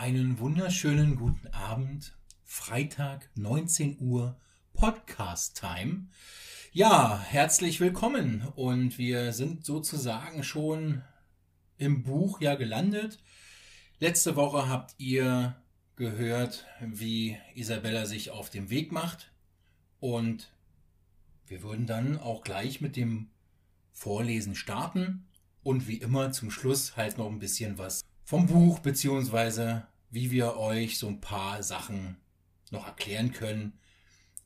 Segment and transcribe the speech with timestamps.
[0.00, 2.16] Einen wunderschönen guten Abend.
[2.44, 4.38] Freitag, 19 Uhr,
[4.72, 6.06] Podcast Time.
[6.70, 8.46] Ja, herzlich willkommen.
[8.54, 11.02] Und wir sind sozusagen schon
[11.78, 13.18] im Buch ja gelandet.
[13.98, 15.60] Letzte Woche habt ihr
[15.96, 19.32] gehört, wie Isabella sich auf den Weg macht.
[19.98, 20.52] Und
[21.44, 23.30] wir würden dann auch gleich mit dem
[23.90, 25.26] Vorlesen starten.
[25.64, 30.58] Und wie immer zum Schluss halt noch ein bisschen was vom Buch, beziehungsweise wie wir
[30.58, 32.18] euch so ein paar Sachen
[32.70, 33.80] noch erklären können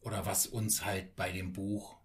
[0.03, 1.97] oder was uns halt bei dem Buch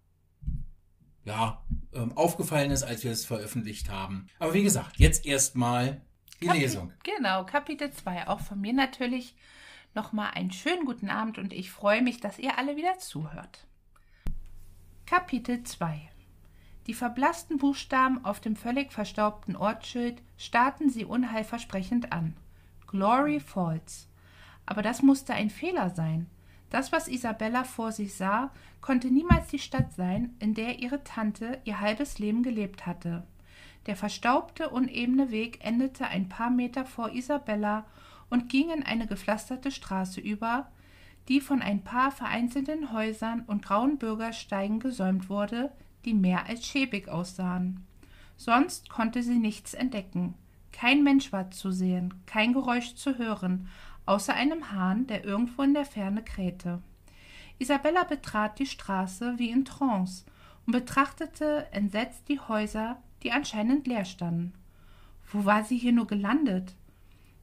[1.24, 4.26] ja, ähm, aufgefallen ist, als wir es veröffentlicht haben.
[4.40, 6.00] Aber wie gesagt, jetzt erstmal
[6.40, 6.92] die Kapi Lesung.
[7.04, 8.26] Genau, Kapitel 2.
[8.26, 9.36] Auch von mir natürlich
[9.94, 13.68] nochmal einen schönen guten Abend und ich freue mich, dass ihr alle wieder zuhört.
[15.06, 16.10] Kapitel 2
[16.88, 22.34] die verblassten Buchstaben auf dem völlig verstaubten Ortsschild starrten sie unheilversprechend an.
[22.86, 24.08] Glory Falls.
[24.64, 26.26] Aber das musste ein Fehler sein.
[26.70, 28.50] Das, was Isabella vor sich sah,
[28.80, 33.22] konnte niemals die Stadt sein, in der ihre Tante ihr halbes Leben gelebt hatte.
[33.86, 37.84] Der verstaubte, unebene Weg endete ein paar Meter vor Isabella
[38.30, 40.70] und ging in eine gepflasterte Straße über,
[41.28, 45.70] die von ein paar vereinzelten Häusern und grauen Bürgersteigen gesäumt wurde,
[46.04, 47.86] die mehr als schäbig aussahen.
[48.36, 50.34] Sonst konnte sie nichts entdecken.
[50.72, 53.68] Kein Mensch war zu sehen, kein Geräusch zu hören,
[54.06, 56.82] außer einem Hahn, der irgendwo in der Ferne krähte.
[57.58, 60.24] Isabella betrat die Straße wie in Trance
[60.66, 64.52] und betrachtete entsetzt die Häuser, die anscheinend leer standen.
[65.32, 66.74] Wo war sie hier nur gelandet?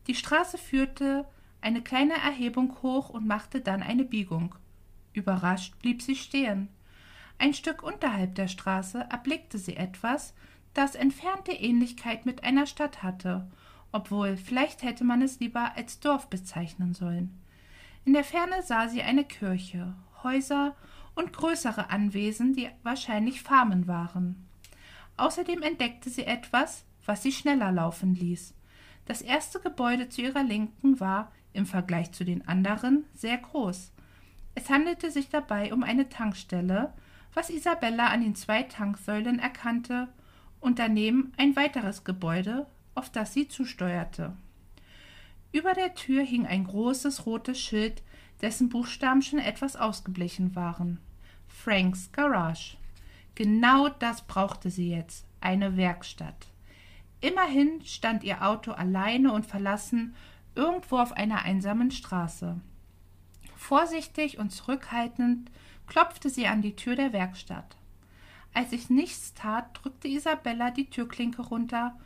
[0.07, 1.25] Die Straße führte
[1.61, 4.55] eine kleine Erhebung hoch und machte dann eine Biegung.
[5.13, 6.69] Überrascht blieb sie stehen.
[7.37, 10.33] Ein Stück unterhalb der Straße erblickte sie etwas,
[10.73, 13.47] das entfernte Ähnlichkeit mit einer Stadt hatte,
[13.91, 17.39] obwohl vielleicht hätte man es lieber als Dorf bezeichnen sollen.
[18.03, 20.75] In der Ferne sah sie eine Kirche, Häuser
[21.15, 24.47] und größere Anwesen, die wahrscheinlich Farmen waren.
[25.17, 28.53] Außerdem entdeckte sie etwas, was sie schneller laufen ließ.
[29.05, 33.91] Das erste Gebäude zu ihrer Linken war, im Vergleich zu den anderen, sehr groß.
[34.55, 36.93] Es handelte sich dabei um eine Tankstelle,
[37.35, 40.07] was Isabella an den zwei Tanksäulen erkannte,
[40.59, 42.65] und daneben ein weiteres Gebäude,
[42.95, 44.35] auf das sie zusteuerte.
[45.51, 48.01] Über der Tür hing ein großes rotes Schild,
[48.41, 50.99] dessen Buchstaben schon etwas ausgeblichen waren.
[51.47, 52.77] Franks Garage.
[53.35, 56.47] Genau das brauchte sie jetzt, eine Werkstatt.
[57.21, 60.15] Immerhin stand ihr Auto alleine und verlassen
[60.55, 62.59] irgendwo auf einer einsamen Straße.
[63.67, 65.49] Vorsichtig und zurückhaltend
[65.87, 67.77] klopfte sie an die Tür der Werkstatt.
[68.53, 71.97] Als ich nichts tat, drückte Isabella die Türklinke runter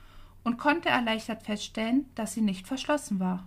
[0.46, 3.46] und konnte erleichtert feststellen, dass sie nicht verschlossen war.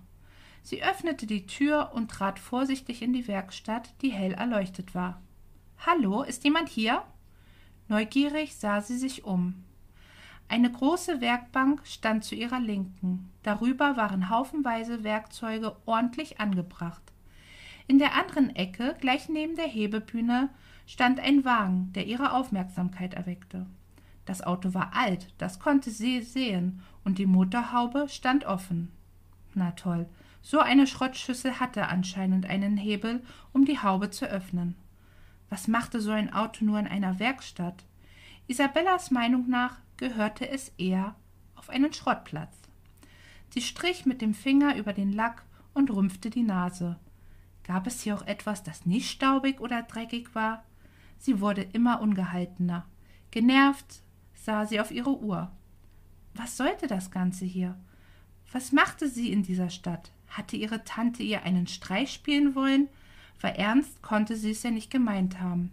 [0.62, 5.22] Sie öffnete die Tür und trat vorsichtig in die Werkstatt, die hell erleuchtet war.
[5.86, 7.02] Hallo, ist jemand hier?
[7.88, 9.64] Neugierig sah sie sich um.
[10.48, 13.32] Eine große Werkbank stand zu ihrer Linken.
[13.42, 17.11] Darüber waren haufenweise Werkzeuge ordentlich angebracht.
[17.92, 20.48] In der anderen Ecke, gleich neben der Hebebühne,
[20.86, 23.66] stand ein Wagen, der ihre Aufmerksamkeit erweckte.
[24.24, 28.90] Das Auto war alt, das konnte sie sehen, und die Motorhaube stand offen.
[29.52, 30.08] Na toll,
[30.40, 33.22] so eine Schrottschüssel hatte anscheinend einen Hebel,
[33.52, 34.74] um die Haube zu öffnen.
[35.50, 37.84] Was machte so ein Auto nur in einer Werkstatt?
[38.46, 41.14] Isabellas Meinung nach gehörte es eher
[41.56, 42.56] auf einen Schrottplatz.
[43.50, 46.98] Sie strich mit dem Finger über den Lack und rümpfte die Nase.
[47.64, 50.64] Gab es hier auch etwas, das nicht staubig oder dreckig war?
[51.18, 52.84] Sie wurde immer ungehaltener.
[53.30, 54.02] Genervt
[54.34, 55.50] sah sie auf ihre Uhr.
[56.34, 57.78] Was sollte das Ganze hier?
[58.52, 60.10] Was machte sie in dieser Stadt?
[60.28, 62.88] Hatte ihre Tante ihr einen Streich spielen wollen?
[63.40, 65.70] War ernst konnte sie es ja nicht gemeint haben.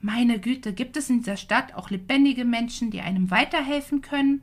[0.00, 4.42] Meine Güte, gibt es in dieser Stadt auch lebendige Menschen, die einem weiterhelfen können?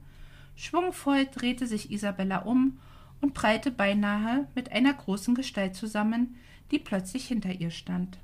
[0.56, 2.78] Schwungvoll drehte sich Isabella um
[3.22, 6.36] und prallte beinahe mit einer großen Gestalt zusammen,
[6.72, 8.18] die plötzlich hinter ihr stand.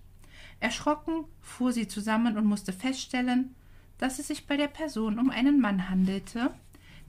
[0.59, 3.55] Erschrocken fuhr sie zusammen und musste feststellen,
[3.97, 6.53] dass es sich bei der Person um einen Mann handelte,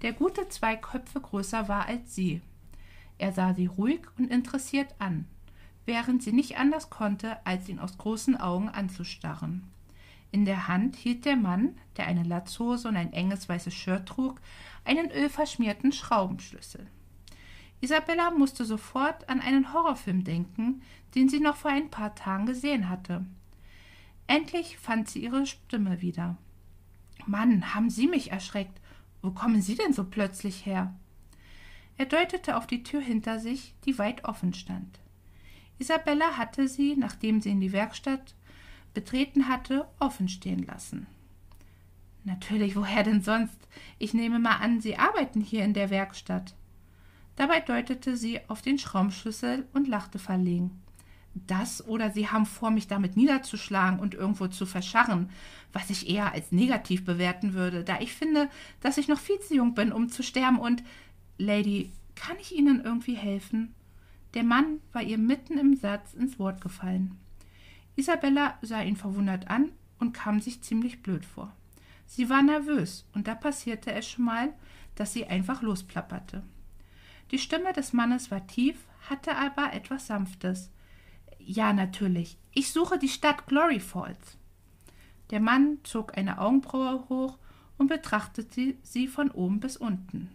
[0.03, 2.43] der gute zwei Köpfe größer war als sie.
[3.19, 5.27] Er sah sie ruhig und interessiert an,
[5.87, 9.65] während sie nicht anders konnte, als ihn aus großen Augen anzustarren.
[10.33, 14.41] In der Hand hielt der Mann, der eine Latzhose und ein enges weißes Shirt trug,
[14.85, 16.87] einen ölverschmierten Schraubenschlüssel.
[17.83, 20.83] Isabella musste sofort an einen Horrorfilm denken,
[21.17, 23.27] den sie noch vor ein paar Tagen gesehen hatte.
[24.29, 26.39] Endlich fand sie ihre Stimme wieder.
[27.27, 28.81] Mann, haben Sie mich erschreckt.
[29.21, 30.95] Wo kommen Sie denn so plötzlich her?
[31.99, 35.01] Er deutete auf die Tür hinter sich, die weit offen stand.
[35.79, 38.37] Isabella hatte sie, nachdem sie in die Werkstatt
[38.95, 41.09] betreten hatte, offen stehen lassen.
[42.25, 43.59] Natürlich, woher denn sonst?
[43.99, 46.55] Ich nehme mal an, Sie arbeiten hier in der Werkstatt.
[47.37, 50.83] Dabei deutete sie auf den Schraubenschlüssel und lachte verlegen.
[51.35, 55.31] Das oder Sie haben vor, mich damit niederzuschlagen und irgendwo zu verscharren,
[55.73, 58.51] was ich eher als negativ bewerten würde, da ich finde,
[58.81, 60.83] dass ich noch viel zu jung bin, um zu sterben und
[61.39, 63.75] Lady, kann ich Ihnen irgendwie helfen?
[64.35, 67.19] Der Mann war ihr mitten im Satz ins Wort gefallen.
[67.97, 71.53] Isabella sah ihn verwundert an und kam sich ziemlich blöd vor.
[72.07, 74.53] Sie war nervös, und da passierte es schon mal,
[74.95, 76.43] dass sie einfach losplapperte.
[77.31, 78.77] Die Stimme des Mannes war tief,
[79.09, 80.71] hatte aber etwas Sanftes.
[81.39, 82.37] Ja, natürlich.
[82.53, 84.37] Ich suche die Stadt Glory Falls.
[85.31, 87.39] Der Mann zog eine Augenbraue hoch
[87.79, 90.31] und betrachtete sie von oben bis unten.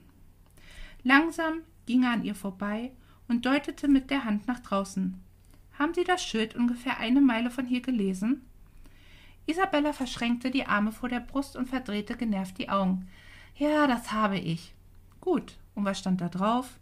[1.03, 2.91] Langsam ging er an ihr vorbei
[3.27, 5.21] und deutete mit der Hand nach draußen.
[5.77, 8.41] Haben Sie das Schild ungefähr eine Meile von hier gelesen?
[9.45, 13.07] Isabella verschränkte die Arme vor der Brust und verdrehte genervt die Augen.
[13.55, 14.73] Ja, das habe ich.
[15.21, 16.79] Gut, und was stand da drauf?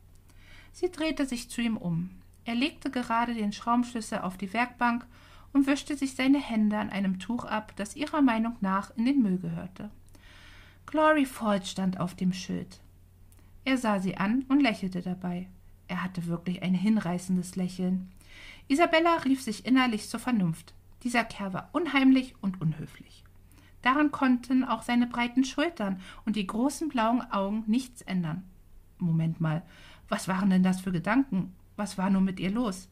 [0.72, 2.10] Sie drehte sich zu ihm um.
[2.46, 5.06] Er legte gerade den Schraubenschlüssel auf die Werkbank
[5.52, 9.22] und wischte sich seine Hände an einem Tuch ab, das ihrer Meinung nach in den
[9.22, 9.90] Müll gehörte.
[10.86, 12.80] Glory Falls stand auf dem Schild.
[13.66, 15.50] Er sah sie an und lächelte dabei.
[15.88, 18.12] Er hatte wirklich ein hinreißendes Lächeln.
[18.68, 20.74] Isabella rief sich innerlich zur Vernunft.
[21.04, 23.24] Dieser Kerl war unheimlich und unhöflich.
[23.82, 28.44] Daran konnten auch seine breiten Schultern und die großen blauen Augen nichts ändern.
[28.98, 29.64] Moment mal,
[30.10, 31.54] was waren denn das für Gedanken?
[31.76, 32.90] Was war nur mit ihr los?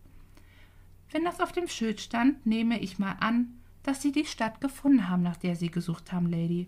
[1.12, 5.10] Wenn das auf dem Schild stand, nehme ich mal an, dass Sie die Stadt gefunden
[5.10, 6.68] haben, nach der Sie gesucht haben, Lady.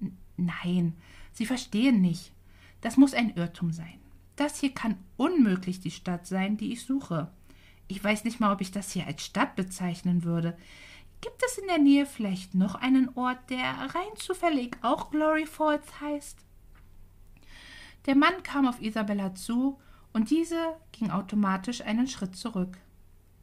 [0.00, 0.94] N nein,
[1.32, 2.32] Sie verstehen nicht.
[2.80, 3.98] Das muss ein Irrtum sein.
[4.36, 7.30] Das hier kann unmöglich die Stadt sein, die ich suche.
[7.88, 10.56] Ich weiß nicht mal, ob ich das hier als Stadt bezeichnen würde.
[11.20, 16.00] Gibt es in der Nähe vielleicht noch einen Ort, der rein zufällig auch Glory Falls
[16.00, 16.38] heißt?
[18.06, 19.78] Der Mann kam auf Isabella zu,
[20.12, 22.76] und diese ging automatisch einen Schritt zurück.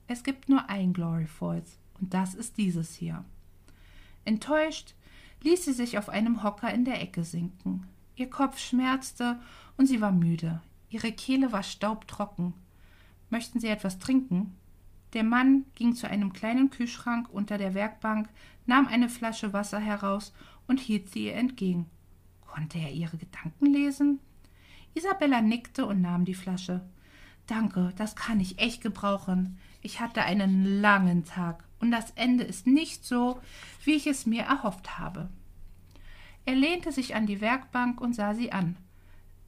[0.08, 3.26] Es gibt nur ein Glory Falls, und das ist dieses hier.
[4.26, 4.94] Enttäuscht
[5.42, 7.88] ließ sie sich auf einem Hocker in der Ecke sinken.
[8.16, 9.40] Ihr Kopf schmerzte
[9.78, 10.62] und sie war müde.
[10.90, 12.54] Ihre Kehle war staubtrocken.
[13.30, 14.56] Möchten Sie etwas trinken?
[15.14, 18.30] Der Mann ging zu einem kleinen Kühlschrank unter der Werkbank,
[18.66, 20.34] nahm eine Flasche Wasser heraus
[20.68, 21.88] und hielt sie ihr entgegen.
[22.46, 24.20] Konnte er ihre Gedanken lesen?
[24.94, 26.82] Isabella nickte und nahm die Flasche.
[27.48, 29.58] Danke, das kann ich echt gebrauchen.
[29.82, 33.40] Ich hatte einen langen Tag und das Ende ist nicht so,
[33.84, 35.30] wie ich es mir erhofft habe.
[36.46, 38.76] Er lehnte sich an die Werkbank und sah sie an.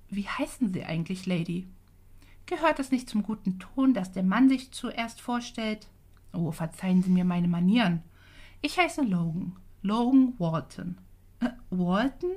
[0.10, 1.68] Wie heißen Sie eigentlich, Lady?
[2.46, 5.88] Gehört es nicht zum guten Ton, dass der Mann sich zuerst vorstellt?
[6.34, 8.04] Oh, verzeihen Sie mir meine Manieren.
[8.62, 9.56] Ich heiße Logan.
[9.82, 10.98] Logan Walton.
[11.40, 12.32] Äh, Walton?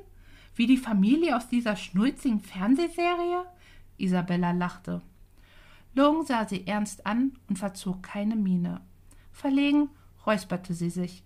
[0.54, 3.44] Wie die Familie aus dieser schnulzigen Fernsehserie?
[3.96, 5.02] Isabella lachte.
[5.94, 8.80] Logan sah sie ernst an und verzog keine Miene.
[9.32, 9.90] Verlegen
[10.26, 11.22] räusperte sie sich.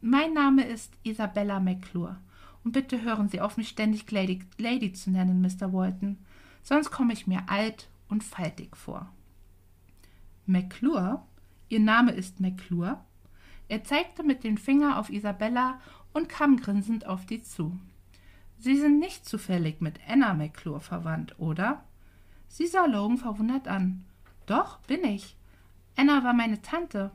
[0.00, 2.18] Mein Name ist Isabella McClure.
[2.62, 5.72] Und bitte hören Sie auf, mich ständig Lady, Lady zu nennen, Mr.
[5.72, 6.18] Walton.
[6.62, 9.10] Sonst komme ich mir alt und faltig vor.
[10.46, 11.22] McClure?
[11.68, 13.00] Ihr Name ist McClure?
[13.68, 15.80] Er zeigte mit dem Finger auf Isabella
[16.12, 17.78] und kam grinsend auf die zu.
[18.60, 21.82] Sie sind nicht zufällig mit Anna McClure verwandt, oder?
[22.48, 24.04] Sie sah Logan verwundert an.
[24.44, 25.34] Doch, bin ich.
[25.96, 27.10] Anna war meine Tante.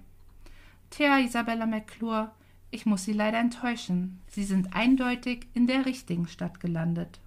[0.89, 2.31] Tja, Isabella McClure,
[2.71, 4.21] ich muss Sie leider enttäuschen.
[4.27, 7.19] Sie sind eindeutig in der richtigen Stadt gelandet.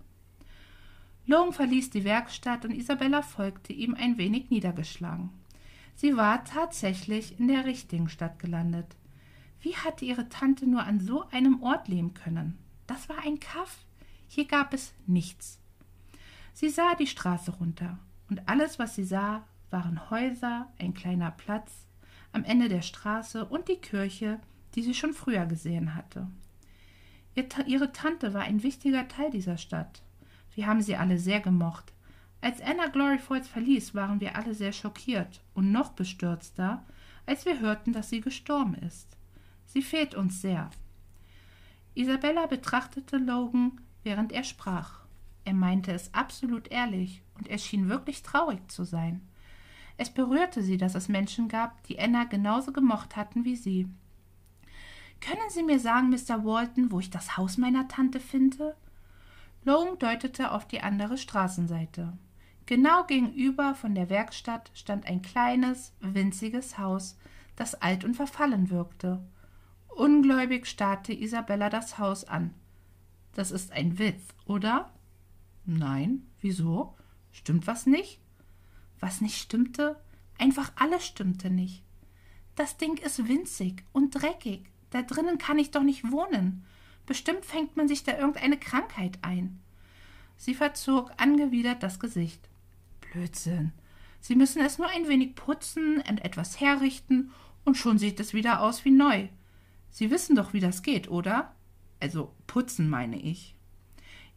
[1.26, 5.30] Logan verließ die Werkstatt und Isabella folgte ihm ein wenig niedergeschlagen.
[5.94, 8.96] Sie war tatsächlich in der richtigen Stadt gelandet.
[9.60, 12.58] Wie hatte ihre Tante nur an so einem Ort leben können?
[12.88, 13.84] Das war ein Kaff.
[14.28, 15.58] Hier gab es nichts.
[16.52, 21.86] Sie sah die Straße runter, und alles, was sie sah, waren Häuser, ein kleiner Platz
[22.32, 24.38] am Ende der Straße und die Kirche,
[24.74, 26.28] die sie schon früher gesehen hatte.
[27.66, 30.02] Ihre Tante war ein wichtiger Teil dieser Stadt.
[30.54, 31.92] Wir haben sie alle sehr gemocht.
[32.40, 36.84] Als Anna Glory Falls verließ, waren wir alle sehr schockiert und noch bestürzter,
[37.26, 39.16] als wir hörten, dass sie gestorben ist.
[39.66, 40.70] Sie fehlt uns sehr.
[41.94, 45.00] Isabella betrachtete Logan, während er sprach.
[45.44, 49.20] Er meinte es absolut ehrlich und er schien wirklich traurig zu sein.
[49.98, 53.86] Es berührte sie, dass es Menschen gab, die Anna genauso gemocht hatten wie sie.
[55.20, 56.42] Können Sie mir sagen, Mr.
[56.42, 58.76] Walton, wo ich das Haus meiner Tante finde?
[59.64, 62.16] Logan deutete auf die andere Straßenseite.
[62.64, 67.18] Genau gegenüber von der Werkstatt stand ein kleines, winziges Haus,
[67.56, 69.22] das alt und verfallen wirkte.
[69.88, 72.54] Ungläubig starrte Isabella das Haus an.
[73.38, 74.92] Das ist ein Witz, oder?
[75.64, 76.96] Nein, wieso?
[77.30, 78.18] Stimmt was nicht?
[78.98, 79.94] Was nicht stimmte?
[80.38, 81.84] Einfach alles stimmte nicht.
[82.56, 84.68] Das Ding ist winzig und dreckig.
[84.90, 86.64] Da drinnen kann ich doch nicht wohnen.
[87.06, 89.60] Bestimmt fängt man sich da irgendeine Krankheit ein.
[90.36, 92.48] Sie verzog angewidert das Gesicht.
[93.12, 93.70] Blödsinn.
[94.18, 97.30] Sie müssen es nur ein wenig putzen und etwas herrichten,
[97.64, 99.28] und schon sieht es wieder aus wie neu.
[99.90, 101.54] Sie wissen doch, wie das geht, oder?
[102.00, 103.54] Also putzen, meine ich.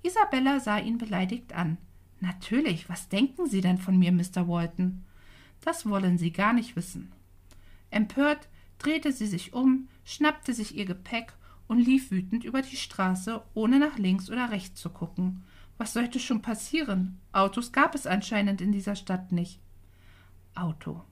[0.04, 1.78] Isabella sah ihn beleidigt an.
[2.20, 4.48] Natürlich, was denken Sie denn von mir, Mr.
[4.48, 5.04] Walton?
[5.62, 7.12] Das wollen Sie gar nicht wissen.
[7.90, 8.48] Empört
[8.80, 11.34] drehte sie sich um, schnappte sich ihr Gepäck
[11.68, 15.44] und lief wütend über die Straße, ohne nach links oder rechts zu gucken.
[15.78, 17.20] Was sollte schon passieren?
[17.32, 19.60] Autos gab es anscheinend in dieser Stadt nicht.
[20.54, 21.04] Auto.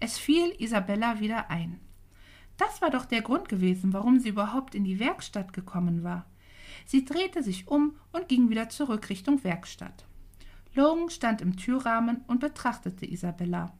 [0.00, 1.80] Es fiel Isabella wieder ein.
[2.64, 6.26] Das war doch der Grund gewesen, warum sie überhaupt in die Werkstatt gekommen war.
[6.86, 10.04] Sie drehte sich um und ging wieder zurück Richtung Werkstatt.
[10.72, 13.72] Logan stand im Türrahmen und betrachtete Isabella.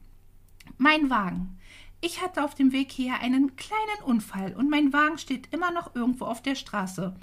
[0.77, 1.57] Mein Wagen.
[2.01, 5.95] Ich hatte auf dem Weg hier einen kleinen Unfall und mein Wagen steht immer noch
[5.95, 7.15] irgendwo auf der Straße.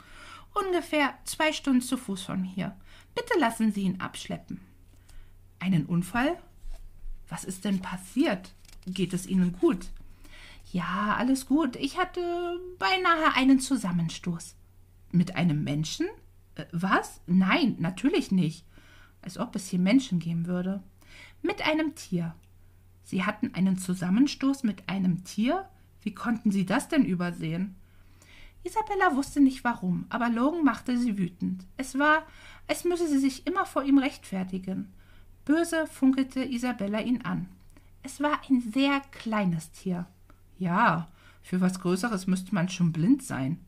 [0.54, 2.74] Ungefähr zwei Stunden zu Fuß von hier.
[3.14, 4.62] Bitte lassen Sie ihn abschleppen.
[5.58, 6.38] Einen Unfall?
[7.28, 8.54] Was ist denn passiert?
[8.86, 9.90] Geht es Ihnen gut?
[10.72, 11.76] Ja, alles gut.
[11.76, 14.56] Ich hatte beinahe einen Zusammenstoß.
[15.10, 16.06] Mit einem Menschen?
[16.54, 17.20] Äh, was?
[17.26, 18.64] Nein, natürlich nicht.
[19.22, 20.82] Als ob es hier Menschen geben würde.
[21.42, 22.34] Mit einem Tier.
[23.02, 25.68] Sie hatten einen Zusammenstoß mit einem Tier?
[26.02, 27.74] Wie konnten Sie das denn übersehen?
[28.62, 31.64] Isabella wusste nicht warum, aber Logan machte sie wütend.
[31.78, 32.26] Es war,
[32.68, 34.92] als müsse sie sich immer vor ihm rechtfertigen.
[35.46, 37.48] Böse funkelte Isabella ihn an.
[38.02, 40.06] Es war ein sehr kleines Tier.
[40.60, 41.08] Ja,
[41.42, 43.58] für was Größeres müsste man schon blind sein.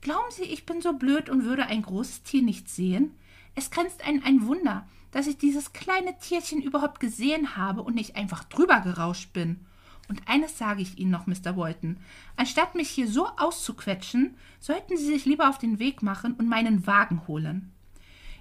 [0.00, 3.10] Glauben Sie, ich bin so blöd und würde ein großes Tier nicht sehen?
[3.56, 8.14] Es grenzt ein, ein Wunder, dass ich dieses kleine Tierchen überhaupt gesehen habe und nicht
[8.14, 9.66] einfach drüber gerauscht bin.
[10.08, 11.56] Und eines sage ich Ihnen noch, Mr.
[11.56, 11.96] Walton.
[12.36, 16.86] Anstatt mich hier so auszuquetschen, sollten Sie sich lieber auf den Weg machen und meinen
[16.86, 17.72] Wagen holen.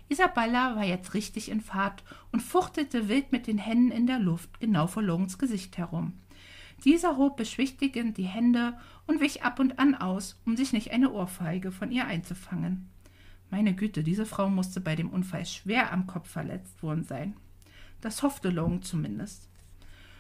[0.10, 4.60] Isabella war jetzt richtig in Fahrt und fuchtelte wild mit den Händen in der Luft
[4.60, 6.13] genau vor Logans Gesicht herum.
[6.84, 11.12] Dieser hob beschwichtigend die Hände und wich ab und an aus, um sich nicht eine
[11.12, 12.90] Ohrfeige von ihr einzufangen.
[13.50, 17.36] Meine Güte, diese Frau musste bei dem Unfall schwer am Kopf verletzt worden sein.
[18.02, 19.50] Das hoffte Logan zumindest.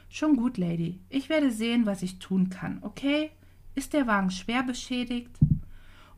[0.09, 0.99] Schon gut, Lady.
[1.09, 3.31] Ich werde sehen, was ich tun kann, okay?
[3.75, 5.37] Ist der Wagen schwer beschädigt?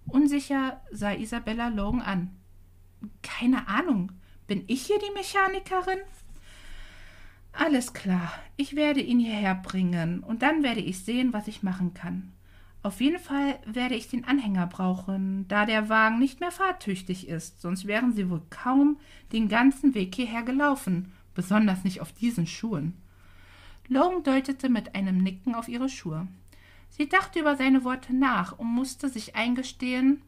[0.05, 2.35] Unsicher sah Isabella Logan an.
[3.21, 4.11] Keine Ahnung.
[4.47, 5.99] Bin ich hier die Mechanikerin?
[7.53, 8.31] Alles klar.
[8.55, 12.31] Ich werde ihn hierher bringen und dann werde ich sehen, was ich machen kann.
[12.83, 17.61] Auf jeden Fall werde ich den Anhänger brauchen, da der Wagen nicht mehr fahrtüchtig ist,
[17.61, 18.97] sonst wären sie wohl kaum
[19.31, 22.97] den ganzen Weg hierher gelaufen, besonders nicht auf diesen Schuhen.
[23.87, 26.27] Logan deutete mit einem Nicken auf ihre Schuhe.
[26.89, 30.21] Sie dachte über seine Worte nach und musste sich eingestehen,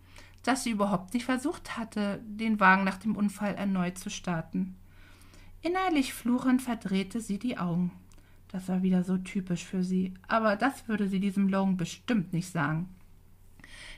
[0.43, 4.75] dass sie überhaupt nicht versucht hatte, den Wagen nach dem Unfall erneut zu starten.
[5.63, 7.91] Innerlich fluchend verdrehte sie die Augen.
[8.49, 12.51] Das war wieder so typisch für sie, aber das würde sie diesem Logan bestimmt nicht
[12.51, 12.89] sagen.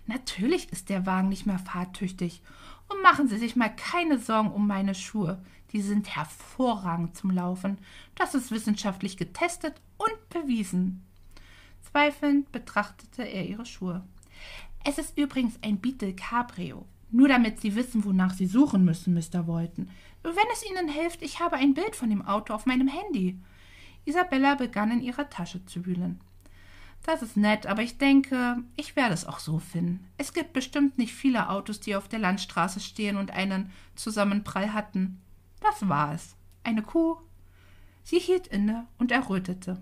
[0.05, 2.41] Natürlich ist der Wagen nicht mehr fahrtüchtig.
[2.87, 5.43] Und machen Sie sich mal keine Sorgen um meine Schuhe.
[5.73, 7.79] Die sind hervorragend zum Laufen.
[8.13, 11.03] Das ist wissenschaftlich getestet und bewiesen.
[11.81, 14.03] Zweifelnd betrachtete er ihre Schuhe.
[14.83, 16.85] Es ist übrigens ein Beetle Cabrio.
[17.15, 19.47] Nur damit Sie wissen, wonach Sie suchen müssen, Mr.
[19.47, 19.89] Walton.
[20.21, 23.39] Wenn es Ihnen hilft, ich habe ein Bild von dem Auto auf meinem Handy.
[24.03, 26.19] Isabella begann in ihrer Tasche zu wühlen.
[27.03, 30.05] Das ist nett, aber ich denke, ich werde es auch so finden.
[30.17, 35.21] Es gibt bestimmt nicht viele Autos, die auf der Landstraße stehen und einen Zusammenprall hatten.
[35.61, 36.35] Was war es?
[36.65, 37.15] Eine Kuh?
[38.03, 39.81] Sie hielt inne und errötete.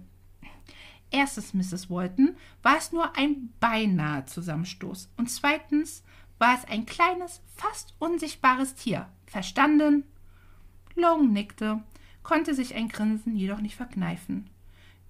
[1.10, 1.90] Erstens, Mrs.
[1.90, 5.10] Walton, war es nur ein beinahe Zusammenstoß.
[5.18, 6.04] Und zweitens
[6.40, 9.08] war es ein kleines, fast unsichtbares Tier.
[9.26, 10.04] Verstanden?
[10.96, 11.82] Long nickte,
[12.22, 14.50] konnte sich ein Grinsen jedoch nicht verkneifen.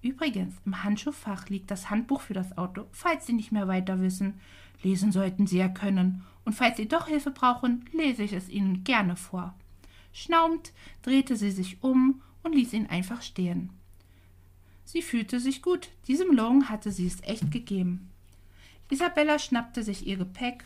[0.02, 4.40] Übrigens, im Handschuhfach liegt das Handbuch für das Auto, falls Sie nicht mehr weiter wissen.
[4.82, 6.24] Lesen sollten Sie ja können.
[6.44, 9.54] Und falls Sie doch Hilfe brauchen, lese ich es Ihnen gerne vor.
[10.14, 13.70] Schnaubend drehte sie sich um und ließ ihn einfach stehen.
[14.84, 15.88] Sie fühlte sich gut.
[16.06, 18.12] Diesem Long hatte sie es echt gegeben.
[18.90, 20.64] Isabella schnappte sich ihr Gepäck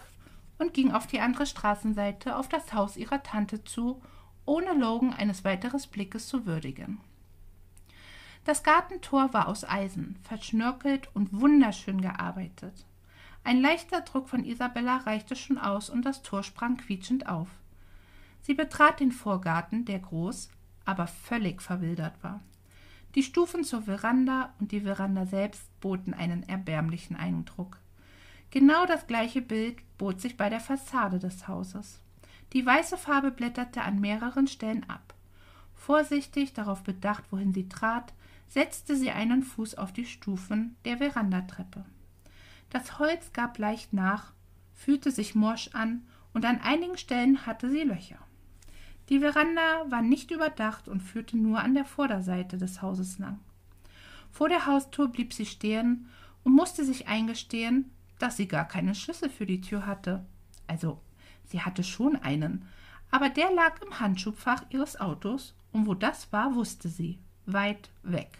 [0.58, 4.02] und ging auf die andere Straßenseite auf das Haus ihrer Tante zu,
[4.44, 7.00] ohne Logan eines weiteren Blickes zu würdigen.
[8.44, 12.86] Das Gartentor war aus Eisen, verschnörkelt und wunderschön gearbeitet.
[13.44, 17.48] Ein leichter Druck von Isabella reichte schon aus und das Tor sprang quietschend auf.
[18.40, 20.50] Sie betrat den Vorgarten, der groß,
[20.84, 22.40] aber völlig verwildert war.
[23.14, 27.78] Die Stufen zur Veranda und die Veranda selbst boten einen erbärmlichen Eindruck.
[28.50, 32.00] Genau das gleiche Bild bot sich bei der Fassade des Hauses.
[32.54, 35.14] Die weiße Farbe blätterte an mehreren Stellen ab.
[35.74, 38.14] Vorsichtig darauf bedacht, wohin sie trat,
[38.48, 41.84] setzte sie einen Fuß auf die Stufen der Verandatreppe.
[42.70, 44.32] Das Holz gab leicht nach,
[44.74, 48.18] fühlte sich morsch an und an einigen Stellen hatte sie Löcher.
[49.08, 53.38] Die Veranda war nicht überdacht und führte nur an der Vorderseite des Hauses lang.
[54.30, 56.08] Vor der Haustür blieb sie stehen
[56.44, 60.24] und musste sich eingestehen, dass sie gar keinen Schlüssel für die Tür hatte.
[60.66, 61.00] Also,
[61.44, 62.66] sie hatte schon einen,
[63.10, 67.18] aber der lag im Handschubfach ihres Autos, und wo das war, wusste sie.
[67.46, 68.38] Weit weg.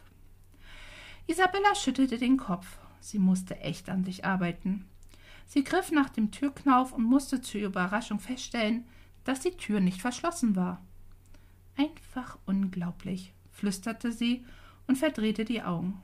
[1.27, 2.79] Isabella schüttelte den Kopf.
[3.01, 4.87] Sie musste echt an sich arbeiten.
[5.47, 8.85] Sie griff nach dem Türknauf und musste zur Überraschung feststellen,
[9.25, 10.83] dass die Tür nicht verschlossen war.
[11.77, 14.45] Einfach unglaublich, flüsterte sie
[14.87, 16.03] und verdrehte die Augen.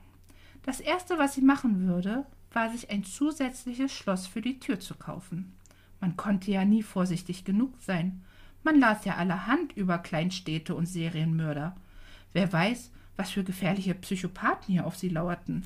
[0.63, 2.25] Das erste, was sie machen würde,
[2.55, 5.53] war sich ein zusätzliches Schloss für die Tür zu kaufen.
[5.99, 8.23] Man konnte ja nie vorsichtig genug sein.
[8.63, 11.75] Man las ja allerhand über Kleinstädte und Serienmörder.
[12.33, 15.65] Wer weiß, was für gefährliche Psychopathen hier auf sie lauerten.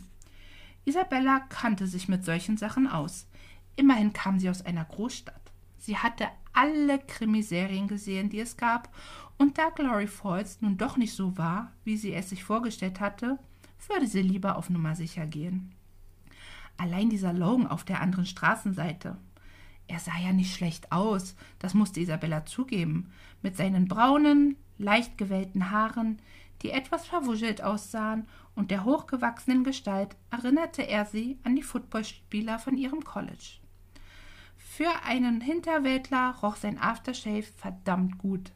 [0.85, 3.27] Isabella kannte sich mit solchen Sachen aus.
[3.75, 5.35] Immerhin kam sie aus einer Großstadt.
[5.77, 8.93] Sie hatte alle Krimiserien gesehen, die es gab,
[9.37, 13.39] und da Glory Falls nun doch nicht so war, wie sie es sich vorgestellt hatte,
[13.87, 15.73] würde sie lieber auf Nummer sicher gehen.
[16.79, 19.17] Allein dieser Logan auf der anderen Straßenseite.
[19.87, 25.71] Er sah ja nicht schlecht aus, das musste Isabella zugeben, mit seinen braunen, leicht gewellten
[25.71, 26.21] Haaren,
[26.61, 32.77] die etwas verwuschelt aussahen, und der hochgewachsenen Gestalt erinnerte er sie an die Footballspieler von
[32.77, 33.59] ihrem College.
[34.55, 38.53] Für einen Hinterwäldler roch sein Aftershave verdammt gut.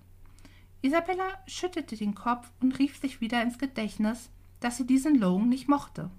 [0.82, 4.30] Isabella schüttelte den Kopf und rief sich wieder ins Gedächtnis,
[4.62, 6.10] dass sie diesen Logan nicht mochte.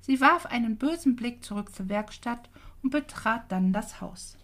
[0.00, 2.48] Sie warf einen bösen Blick zurück zur Werkstatt
[2.82, 4.36] und betrat dann das Haus.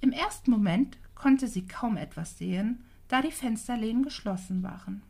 [0.00, 5.02] Im ersten Moment konnte sie kaum etwas sehen, da die Fensterläden geschlossen waren.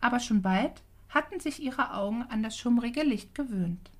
[0.00, 3.90] Aber schon bald hatten sich ihre Augen an das schummrige Licht gewöhnt.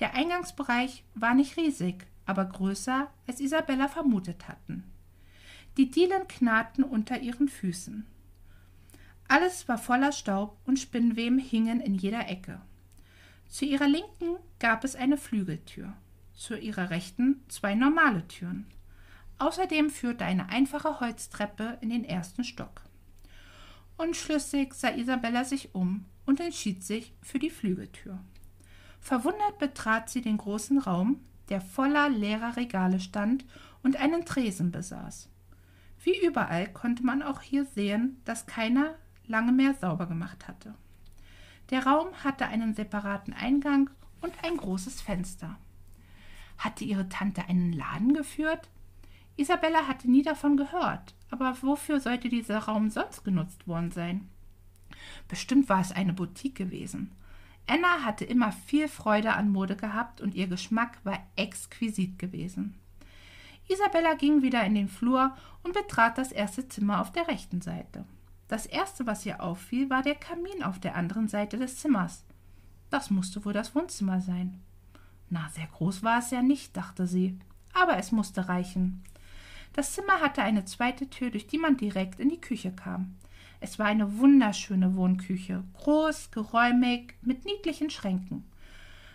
[0.00, 4.84] Der Eingangsbereich war nicht riesig, aber größer, als Isabella vermutet hatten.
[5.76, 8.06] Die Dielen knarrten unter ihren Füßen.
[9.28, 12.60] Alles war voller Staub und Spinnweben hingen in jeder Ecke.
[13.52, 15.92] Zu ihrer Linken gab es eine Flügeltür,
[16.32, 18.66] zu ihrer Rechten zwei normale Türen.
[19.38, 22.80] Außerdem führte eine einfache Holztreppe in den ersten Stock.
[23.98, 28.18] Unschlüssig sah Isabella sich um und entschied sich für die Flügeltür.
[29.00, 33.44] Verwundert betrat sie den großen Raum, der voller leerer Regale stand
[33.82, 35.28] und einen Tresen besaß.
[36.02, 38.94] Wie überall konnte man auch hier sehen, dass keiner
[39.26, 40.74] lange mehr sauber gemacht hatte.
[41.72, 43.88] Der Raum hatte einen separaten Eingang
[44.20, 45.56] und ein großes Fenster.
[46.58, 48.68] Hatte ihre Tante einen Laden geführt?
[49.36, 54.28] Isabella hatte nie davon gehört, aber wofür sollte dieser Raum sonst genutzt worden sein?
[55.28, 57.10] Bestimmt war es eine Boutique gewesen.
[57.66, 62.74] Anna hatte immer viel Freude an Mode gehabt und ihr Geschmack war exquisit gewesen.
[63.68, 68.04] Isabella ging wieder in den Flur und betrat das erste Zimmer auf der rechten Seite.
[68.48, 72.24] Das erste, was ihr auffiel, war der Kamin auf der anderen Seite des Zimmers.
[72.90, 74.60] Das musste wohl das Wohnzimmer sein.
[75.30, 77.38] Na, sehr groß war es ja nicht, dachte sie,
[77.72, 79.02] aber es musste reichen.
[79.72, 83.16] Das Zimmer hatte eine zweite Tür, durch die man direkt in die Küche kam.
[83.60, 88.44] Es war eine wunderschöne Wohnküche, groß, geräumig, mit niedlichen Schränken.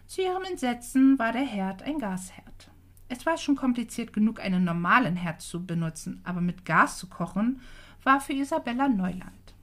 [0.07, 2.71] Zu ihrem Entsetzen war der Herd ein Gasherd.
[3.09, 7.61] Es war schon kompliziert genug, einen normalen Herd zu benutzen, aber mit Gas zu kochen
[8.07, 9.53] war für Isabella Neuland.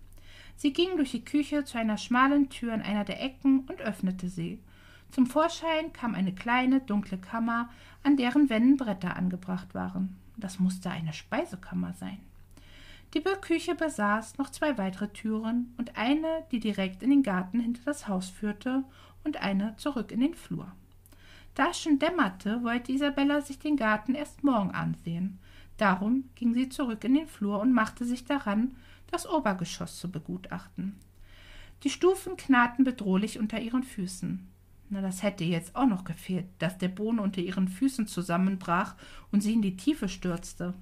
[0.54, 4.28] Sie ging durch die Küche zu einer schmalen Tür in einer der Ecken und öffnete
[4.28, 4.61] sie.
[5.11, 7.70] Zum Vorschein kam eine kleine, dunkle Kammer,
[8.02, 10.16] an deren Wänden Bretter angebracht waren.
[10.37, 12.18] Das musste eine Speisekammer sein.
[13.14, 17.80] Die Küche besaß noch zwei weitere Türen und eine, die direkt in den Garten hinter
[17.87, 18.85] das Haus führte,
[19.24, 20.70] und eine zurück in den Flur.
[21.54, 25.38] Da es schon dämmerte, wollte Isabella sich den Garten erst morgen ansehen.
[25.76, 28.76] Darum ging sie zurück in den Flur und machte sich daran,
[29.10, 30.96] das Obergeschoss zu begutachten.
[31.82, 34.48] Die Stufen knarrten bedrohlich unter ihren Füßen.
[34.90, 38.94] Na, das hätte jetzt auch noch gefehlt, dass der Boden unter ihren Füßen zusammenbrach
[39.32, 40.74] und sie in die Tiefe stürzte.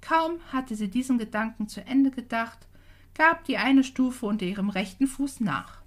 [0.00, 2.66] Kaum hatte sie diesen Gedanken zu Ende gedacht,
[3.14, 5.82] gab die eine Stufe unter ihrem rechten Fuß nach.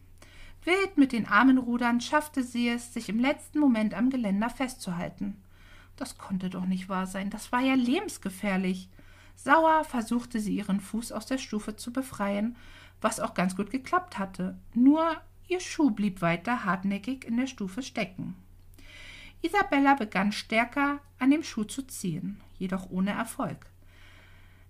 [0.64, 5.36] Wild mit den Armen rudern schaffte sie es, sich im letzten Moment am Geländer festzuhalten.
[5.96, 8.90] Das konnte doch nicht wahr sein, das war ja lebensgefährlich.
[9.36, 12.56] Sauer versuchte sie ihren Fuß aus der Stufe zu befreien,
[13.02, 14.58] was auch ganz gut geklappt hatte.
[14.74, 15.16] Nur
[15.48, 18.36] ihr Schuh blieb weiter hartnäckig in der Stufe stecken.
[19.42, 23.68] Isabella begann stärker an dem Schuh zu ziehen, jedoch ohne Erfolg.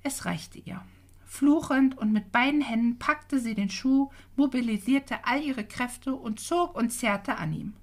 [0.04, 0.82] Es reichte ihr.
[1.26, 6.76] Fluchend und mit beiden Händen packte sie den Schuh, mobilisierte all ihre Kräfte und zog
[6.76, 7.74] und zerrte an ihm.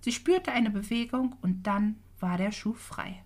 [0.00, 3.22] Sie spürte eine Bewegung und dann war der Schuh frei.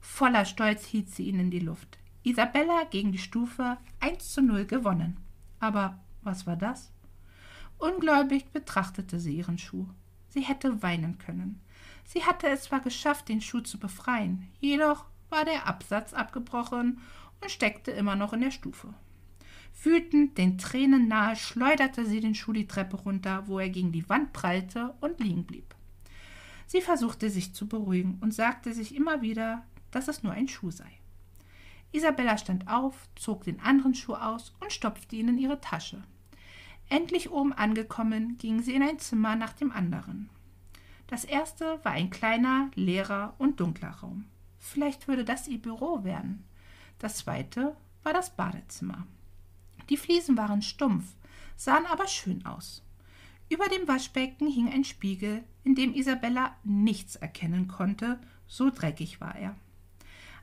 [0.00, 1.98] Voller Stolz hielt sie ihn in die Luft.
[2.22, 5.18] Isabella gegen die Stufe 1 zu 0 gewonnen.
[5.60, 6.92] Aber was war das?
[7.78, 9.86] Ungläubig betrachtete sie ihren Schuh.
[10.28, 11.60] Sie hätte weinen können.
[12.04, 17.00] Sie hatte es zwar geschafft, den Schuh zu befreien, jedoch war der Absatz abgebrochen
[17.40, 18.94] und steckte immer noch in der Stufe.
[19.82, 24.08] Wütend, den Tränen nahe, schleuderte sie den Schuh die Treppe runter, wo er gegen die
[24.08, 25.73] Wand prallte und liegen blieb.
[26.66, 30.70] Sie versuchte sich zu beruhigen und sagte sich immer wieder, dass es nur ein Schuh
[30.70, 30.90] sei.
[31.92, 36.02] Isabella stand auf, zog den anderen Schuh aus und stopfte ihn in ihre Tasche.
[36.88, 40.28] Endlich oben angekommen, ging sie in ein Zimmer nach dem anderen.
[41.06, 44.26] Das erste war ein kleiner, leerer und dunkler Raum.
[44.58, 46.44] Vielleicht würde das ihr Büro werden.
[46.98, 49.06] Das zweite war das Badezimmer.
[49.90, 51.14] Die Fliesen waren stumpf,
[51.56, 52.83] sahen aber schön aus.
[53.54, 59.36] Über dem Waschbecken hing ein Spiegel, in dem Isabella nichts erkennen konnte, so dreckig war
[59.36, 59.54] er.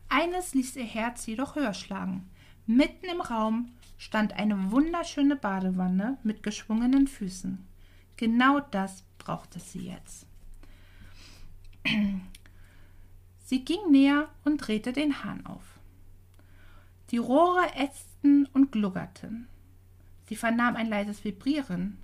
[0.08, 2.30] Eines ließ ihr Herz jedoch höher schlagen.
[2.68, 7.58] Mitten im Raum stand eine wunderschöne Badewanne mit geschwungenen Füßen.
[8.16, 10.26] Genau das brauchte sie jetzt.
[13.44, 15.82] Sie ging näher und drehte den Hahn auf.
[17.10, 19.50] Die Rohre ätzten und gluggerten.
[20.30, 21.98] Sie vernahm ein leises Vibrieren.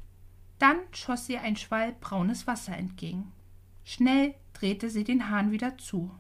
[0.59, 3.31] Dann schoss ihr ein Schwall braunes Wasser entgegen.
[3.83, 6.11] Schnell drehte sie den Hahn wieder zu.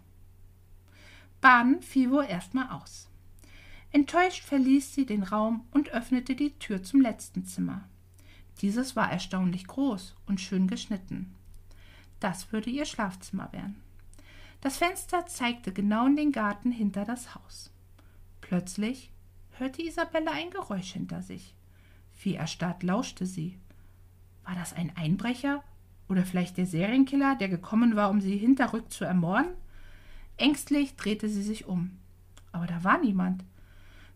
[1.41, 3.09] Baden fiel wohl erstmal aus.
[3.91, 7.87] Enttäuscht verließ sie den Raum und öffnete die Tür zum letzten Zimmer.
[8.61, 11.33] Dieses war erstaunlich groß und schön geschnitten.
[12.19, 13.81] Das würde ihr Schlafzimmer werden.
[14.61, 17.71] Das Fenster zeigte genau in den Garten hinter das Haus.
[18.41, 19.11] Plötzlich
[19.51, 21.53] hörte Isabella ein Geräusch hinter sich.
[22.21, 23.59] Wie erstarrt lauschte sie.
[24.47, 25.61] War das ein Einbrecher
[26.07, 29.51] oder vielleicht der Serienkiller, der gekommen war, um sie hinterrück zu ermorden?
[30.37, 31.97] Ängstlich drehte sie sich um.
[32.53, 33.43] Aber da war niemand.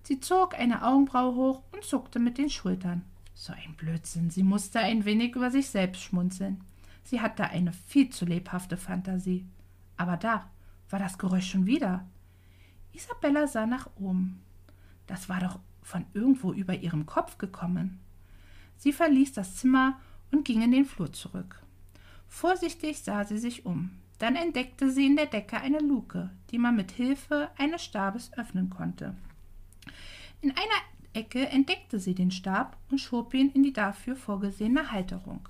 [0.04, 3.04] Sie zog eine Augenbraue hoch und zuckte mit den Schultern.
[3.34, 4.30] So ein Blödsinn.
[4.30, 6.64] Sie musste ein wenig über sich selbst schmunzeln.
[7.04, 9.46] Sie hatte eine viel zu lebhafte Fantasie.
[9.98, 10.50] Aber da
[10.90, 12.08] war das Geräusch schon wieder.
[12.94, 14.42] Isabella sah nach oben.
[15.08, 18.00] Das war doch von irgendwo über ihrem Kopf gekommen.
[18.78, 20.00] Sie verließ das Zimmer
[20.32, 21.62] und ging in den Flur zurück.
[22.28, 23.92] Vorsichtig sah sie sich um.
[24.20, 28.70] Dann entdeckte sie in der Decke eine Luke, die man mit Hilfe eines Stabes öffnen
[28.70, 29.16] konnte.
[30.42, 30.82] In einer
[31.14, 35.50] Ecke entdeckte sie den Stab und schob ihn in die dafür vorgesehene Halterung.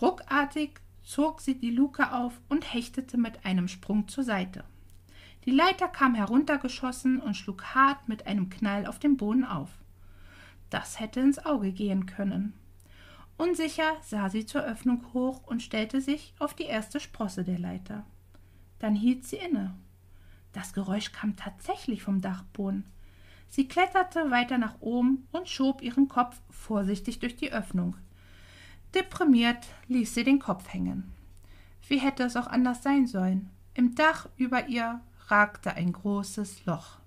[0.00, 4.64] Ruckartig zog sie die Luke auf und hechtete mit einem Sprung zur Seite.
[5.44, 9.70] Die Leiter kam heruntergeschossen und schlug hart mit einem Knall auf dem Boden auf.
[10.70, 12.52] Das hätte ins Auge gehen können.
[13.38, 18.04] Unsicher sah sie zur Öffnung hoch und stellte sich auf die erste Sprosse der Leiter.
[18.78, 19.74] Dann hielt sie inne.
[20.52, 22.86] Das Geräusch kam tatsächlich vom Dachboden.
[23.48, 27.96] Sie kletterte weiter nach oben und schob ihren Kopf vorsichtig durch die Öffnung.
[28.94, 31.12] Deprimiert ließ sie den Kopf hängen.
[31.88, 33.50] Wie hätte es auch anders sein sollen?
[33.74, 36.98] Im Dach über ihr ragte ein großes Loch.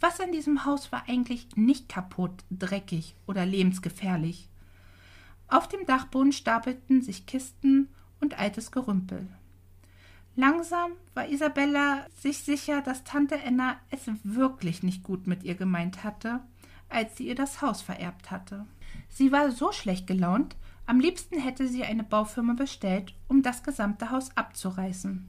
[0.00, 4.50] Was an diesem Haus war eigentlich nicht kaputt, dreckig oder lebensgefährlich?
[5.48, 7.88] Auf dem Dachboden stapelten sich Kisten
[8.20, 9.28] und altes Gerümpel.
[10.34, 16.04] Langsam war Isabella sich sicher, dass Tante Enna es wirklich nicht gut mit ihr gemeint
[16.04, 16.40] hatte,
[16.88, 18.66] als sie ihr das Haus vererbt hatte.
[19.08, 24.10] Sie war so schlecht gelaunt, am liebsten hätte sie eine Baufirma bestellt, um das gesamte
[24.10, 25.28] Haus abzureißen.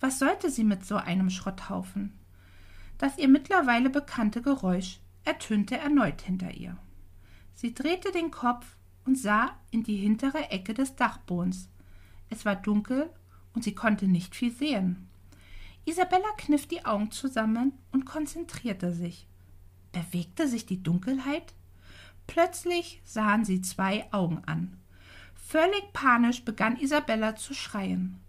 [0.00, 2.12] Was sollte sie mit so einem Schrotthaufen?
[2.98, 6.76] Das ihr mittlerweile bekannte Geräusch ertönte erneut hinter ihr.
[7.54, 8.75] Sie drehte den Kopf
[9.06, 11.70] und sah in die hintere Ecke des Dachbodens.
[12.28, 13.10] Es war dunkel
[13.54, 15.08] und sie konnte nicht viel sehen.
[15.84, 19.28] Isabella kniff die Augen zusammen und konzentrierte sich.
[19.92, 21.54] Bewegte sich die Dunkelheit?
[22.26, 24.76] Plötzlich sahen sie zwei Augen an.
[25.34, 28.20] Völlig panisch begann Isabella zu schreien.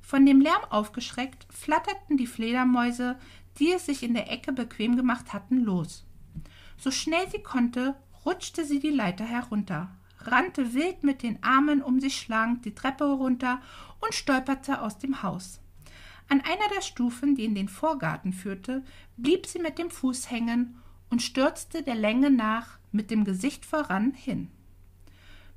[0.00, 3.18] Von dem Lärm aufgeschreckt, flatterten die Fledermäuse,
[3.58, 6.04] die es sich in der Ecke bequem gemacht hatten, los.
[6.78, 9.94] So schnell sie konnte, rutschte sie die Leiter herunter,
[10.26, 13.60] rannte wild mit den Armen um sich schlagend die Treppe herunter
[14.00, 15.60] und stolperte aus dem Haus.
[16.28, 18.82] An einer der Stufen, die in den Vorgarten führte,
[19.16, 20.76] blieb sie mit dem Fuß hängen
[21.10, 24.50] und stürzte der Länge nach mit dem Gesicht voran hin.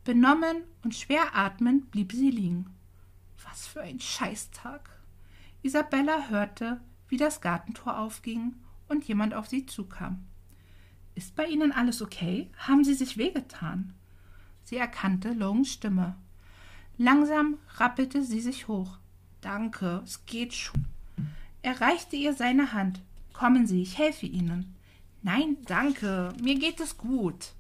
[0.04, 2.68] Benommen und schwer atmend blieb sie liegen.
[3.44, 4.90] Was für ein Scheißtag.
[5.64, 8.56] Isabella hörte, wie das Gartentor aufging
[8.88, 10.26] und jemand auf sie zukam.
[11.16, 12.52] Ist bei Ihnen alles okay?
[12.58, 13.94] Haben Sie sich wehgetan?
[14.66, 16.16] Sie erkannte Longs Stimme.
[16.98, 18.98] Langsam rappelte sie sich hoch.
[19.42, 20.86] Danke, es geht schon.
[21.62, 23.02] Er reichte ihr seine Hand.
[23.34, 24.76] Kommen Sie, ich helfe Ihnen.
[25.22, 27.54] Nein, danke, mir geht es gut.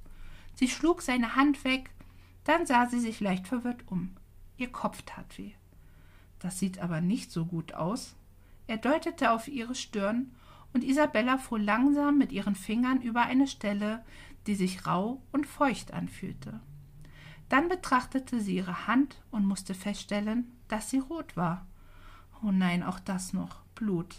[0.55, 1.89] Sie schlug seine Hand weg,
[2.43, 4.15] dann sah sie sich leicht verwirrt um.
[4.57, 5.51] Ihr Kopf tat weh.
[6.39, 8.15] Das sieht aber nicht so gut aus.
[8.67, 10.31] Er deutete auf ihre Stirn,
[10.73, 14.03] und Isabella fuhr langsam mit ihren Fingern über eine Stelle,
[14.45, 16.59] die sich rau und feucht anfühlte.
[17.49, 21.65] Dann betrachtete sie ihre Hand und musste feststellen, dass sie rot war.
[22.43, 23.61] Oh nein, auch das noch.
[23.75, 24.15] Blut.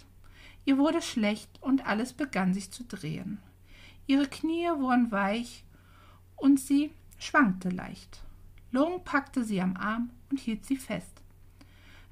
[0.65, 3.39] Ihr wurde schlecht und alles begann sich zu drehen.
[4.07, 5.65] Ihre Knie wurden weich
[6.37, 8.21] und sie schwankte leicht.
[8.71, 11.23] Long packte sie am Arm und hielt sie fest.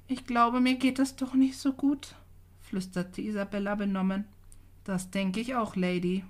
[0.07, 2.15] Ich glaube, mir geht es doch nicht so gut,
[2.61, 4.25] flüsterte Isabella benommen.
[4.83, 6.23] Das denke ich auch, Lady.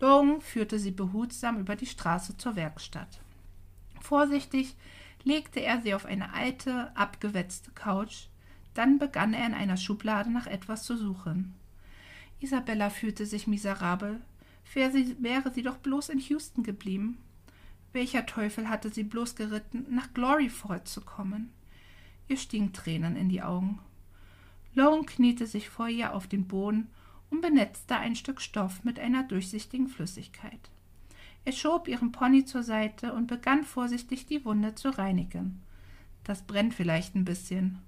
[0.00, 3.20] Long führte sie behutsam über die Straße zur Werkstatt.
[4.02, 4.74] Vorsichtig
[5.22, 8.26] legte er sie auf eine alte, abgewetzte Couch,
[8.74, 11.54] dann begann er in einer Schublade nach etwas zu suchen.
[12.40, 14.20] Isabella fühlte sich miserabel.
[14.74, 17.18] Wäre sie, wäre sie doch bloß in Houston geblieben.
[17.92, 21.52] Welcher Teufel hatte sie bloß geritten, nach Gloryford zu kommen?
[22.26, 23.78] Ihr stiegen Tränen in die Augen.
[24.74, 26.88] Lone kniete sich vor ihr auf den Boden
[27.30, 30.71] und benetzte ein Stück Stoff mit einer durchsichtigen Flüssigkeit.
[31.44, 35.60] Er schob ihren Pony zur Seite und begann vorsichtig die Wunde zu reinigen.
[36.24, 37.78] Das brennt vielleicht ein bisschen.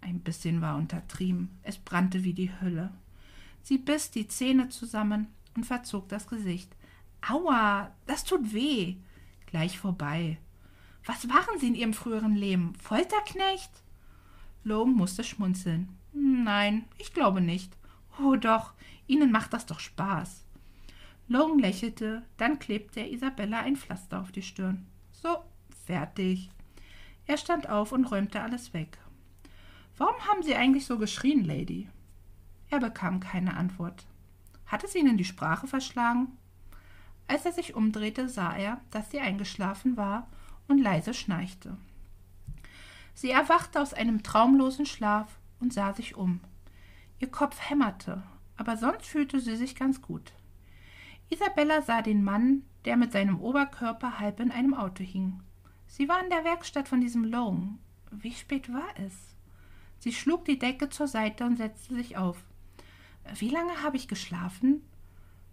[0.00, 1.50] Ein bisschen war untertrieben.
[1.62, 2.90] Es brannte wie die Hölle.
[3.62, 6.74] Sie biss die Zähne zusammen und verzog das Gesicht.
[7.28, 8.96] Aua, das tut weh.
[9.46, 10.38] Gleich vorbei.
[11.04, 12.74] Was waren Sie in Ihrem früheren Leben?
[12.76, 13.70] Folterknecht?
[14.64, 15.88] Logan musste schmunzeln.
[16.12, 17.76] Nein, ich glaube nicht.
[18.20, 18.72] Oh doch,
[19.06, 20.45] Ihnen macht das doch Spaß.
[21.28, 24.86] Logan lächelte, dann klebte er Isabella ein Pflaster auf die Stirn.
[25.12, 25.38] So,
[25.84, 26.50] fertig.
[27.26, 28.98] Er stand auf und räumte alles weg.
[29.96, 31.88] Warum haben Sie eigentlich so geschrien, Lady?
[32.70, 34.06] Er bekam keine Antwort.
[34.66, 36.36] Hat es Ihnen die Sprache verschlagen?
[37.28, 40.28] Als er sich umdrehte, sah er, dass sie eingeschlafen war
[40.68, 41.76] und leise schnarchte.
[43.14, 46.40] Sie erwachte aus einem traumlosen Schlaf und sah sich um.
[47.18, 48.22] Ihr Kopf hämmerte,
[48.56, 50.32] aber sonst fühlte sie sich ganz gut.
[51.28, 55.40] Isabella sah den Mann, der mit seinem Oberkörper halb in einem Auto hing.
[55.86, 57.78] Sie war in der Werkstatt von diesem Long.
[58.10, 59.36] Wie spät war es?
[59.98, 62.44] Sie schlug die Decke zur Seite und setzte sich auf.
[63.38, 64.82] Wie lange habe ich geschlafen?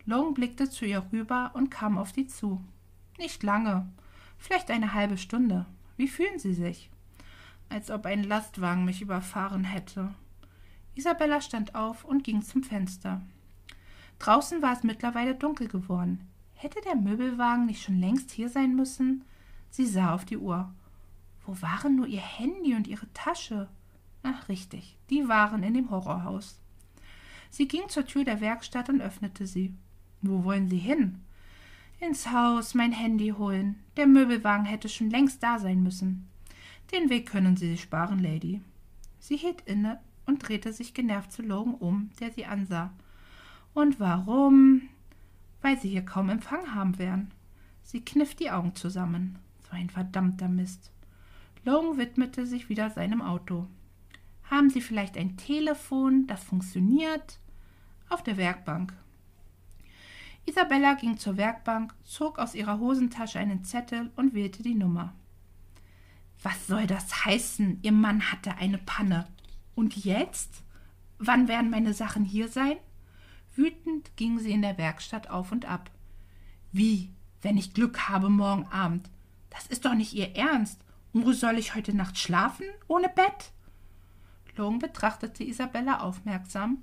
[0.06, 2.64] Long blickte zu ihr rüber und kam auf sie zu.
[3.18, 3.92] Nicht lange.
[4.38, 5.66] Vielleicht eine halbe Stunde.
[5.98, 6.90] Wie fühlen Sie sich?
[7.70, 10.14] Als ob ein Lastwagen mich überfahren hätte.
[10.96, 13.22] Isabella stand auf und ging zum Fenster.
[14.19, 16.28] Draußen war es mittlerweile dunkel geworden.
[16.54, 19.26] Hätte der Möbelwagen nicht schon längst hier sein müssen?
[19.69, 20.73] Sie sah auf die Uhr.
[21.45, 23.67] Wo waren nur ihr Handy und ihre Tasche?
[24.23, 26.60] Ach, richtig, die waren in dem Horrorhaus.
[27.49, 29.73] Sie ging zur Tür der Werkstatt und öffnete sie.
[30.21, 31.19] Wo wollen Sie hin?
[31.99, 33.84] Ins Haus, mein Handy holen.
[33.97, 36.30] Der Möbelwagen hätte schon längst da sein müssen.
[36.91, 38.62] Den Weg können Sie sich sparen, Lady.
[39.19, 42.93] Sie hielt inne und drehte sich genervt zu Logan um, der sie ansah.
[43.74, 44.84] Und warum?
[45.62, 47.32] Weil sie hier kaum Empfang haben werden.
[47.84, 49.40] Sie kniff die Augen zusammen.
[49.70, 50.92] So ein verdammter Mist.
[51.66, 53.68] Logan widmete sich wieder seinem Auto.
[54.50, 57.40] Haben Sie vielleicht ein Telefon, das funktioniert?
[58.10, 58.94] Auf der Werkbank.
[60.46, 65.14] Isabella ging zur Werkbank, zog aus ihrer Hosentasche einen Zettel und wählte die Nummer.
[66.42, 67.80] Was soll das heißen?
[67.82, 69.26] Ihr Mann hatte eine Panne.
[69.76, 70.64] Und jetzt?
[71.18, 72.76] Wann werden meine Sachen hier sein?
[73.56, 75.92] Wütend ging sie in der Werkstatt auf und ab.
[76.72, 77.12] Wie,
[77.42, 79.10] wenn ich Glück habe morgen Abend?
[79.50, 80.82] Das ist doch nicht Ihr Ernst.
[81.13, 82.66] Und wo soll ich heute Nacht schlafen?
[82.88, 83.52] Ohne Bett?
[84.56, 86.80] Long betrachtete Isabella aufmerksam,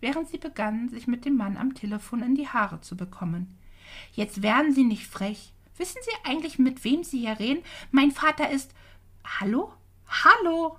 [0.00, 3.54] während sie begann, sich mit dem Mann am Telefon in die Haare zu bekommen.
[4.12, 5.52] Jetzt werden Sie nicht frech.
[5.76, 7.62] Wissen Sie eigentlich, mit wem Sie hier reden?
[7.90, 8.74] Mein Vater ist.
[9.24, 9.72] Hallo?
[10.06, 10.76] Hallo?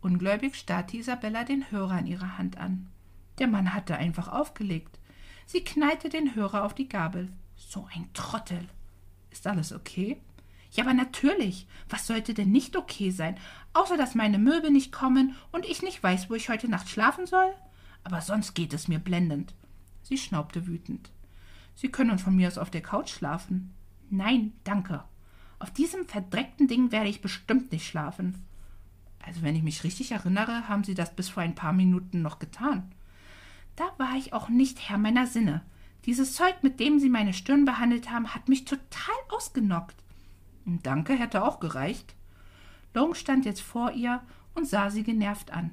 [0.00, 2.88] Ungläubig starrte Isabella den Hörer in ihrer Hand an.
[3.38, 4.98] Der Mann hatte einfach aufgelegt.
[5.46, 7.32] Sie knallte den Hörer auf die Gabel.
[7.56, 8.68] So ein Trottel.
[9.30, 10.20] Ist alles okay?
[10.70, 11.66] Ja, aber natürlich.
[11.88, 13.36] Was sollte denn nicht okay sein?
[13.72, 17.26] Außer dass meine Möbel nicht kommen und ich nicht weiß, wo ich heute Nacht schlafen
[17.26, 17.52] soll?
[18.02, 19.54] Aber sonst geht es mir blendend.
[20.02, 21.10] Sie schnaubte wütend.
[21.74, 23.74] Sie können von mir aus auf der Couch schlafen.
[24.10, 25.04] Nein, danke.
[25.58, 28.44] Auf diesem verdreckten Ding werde ich bestimmt nicht schlafen.
[29.24, 32.38] Also wenn ich mich richtig erinnere, haben Sie das bis vor ein paar Minuten noch
[32.38, 32.92] getan.
[33.76, 35.62] Da war ich auch nicht Herr meiner Sinne.
[36.06, 39.96] Dieses Zeug, mit dem Sie meine Stirn behandelt haben, hat mich total ausgenockt.
[40.64, 42.14] Danke hätte auch gereicht.
[42.94, 44.22] Long stand jetzt vor ihr
[44.54, 45.72] und sah sie genervt an.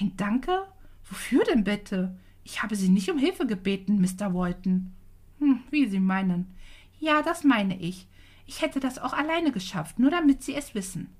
[0.00, 0.66] Ein Danke?
[1.04, 2.18] Wofür denn bitte?
[2.42, 4.34] Ich habe Sie nicht um Hilfe gebeten, Mr.
[4.34, 4.94] Walton.
[5.38, 6.54] Hm, wie Sie meinen.
[6.98, 8.08] Ja, das meine ich.
[8.46, 11.14] Ich hätte das auch alleine geschafft, nur damit Sie es wissen.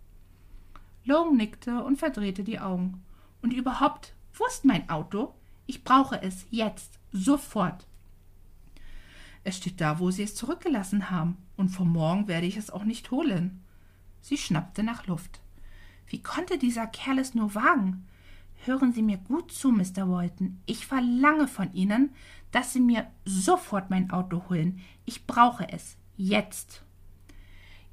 [1.04, 3.02] Long nickte und verdrehte die Augen.
[3.42, 5.34] Und überhaupt, wo ist mein Auto?
[5.66, 7.86] Ich brauche es jetzt, sofort.
[9.44, 12.84] Es steht da, wo Sie es zurückgelassen haben, und vor morgen werde ich es auch
[12.84, 13.62] nicht holen.
[14.20, 15.40] Sie schnappte nach Luft.
[16.06, 18.06] Wie konnte dieser Kerl es nur wagen?
[18.64, 20.08] Hören Sie mir gut zu, Mr.
[20.08, 20.60] Walton.
[20.64, 22.10] Ich verlange von Ihnen,
[22.50, 24.80] dass Sie mir sofort mein Auto holen.
[25.04, 25.96] Ich brauche es.
[26.16, 26.82] Jetzt.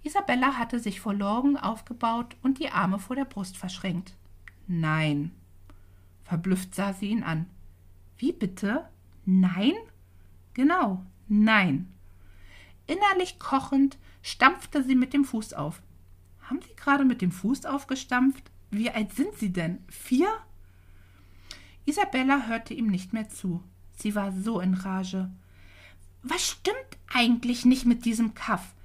[0.03, 4.15] Isabella hatte sich vor Lorgen aufgebaut und die Arme vor der Brust verschränkt.
[4.67, 5.31] Nein.
[6.23, 7.47] Verblüfft sah sie ihn an.
[8.21, 8.87] Wie bitte?
[9.25, 9.73] Nein?
[10.53, 11.91] Genau, nein.
[12.85, 15.81] Innerlich kochend stampfte sie mit dem Fuß auf.
[16.43, 18.51] Haben Sie gerade mit dem Fuß aufgestampft?
[18.69, 19.79] Wie alt sind Sie denn?
[19.87, 20.29] Vier?
[21.85, 23.63] Isabella hörte ihm nicht mehr zu.
[23.95, 25.31] Sie war so in Rage.
[26.21, 28.75] Was stimmt eigentlich nicht mit diesem Kaff?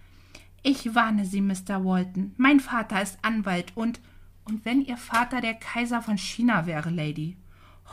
[0.63, 1.85] Ich warne Sie, Mr.
[1.85, 2.33] Walton.
[2.39, 4.01] Mein Vater ist Anwalt und
[4.45, 7.37] und wenn Ihr Vater der Kaiser von China wäre, Lady.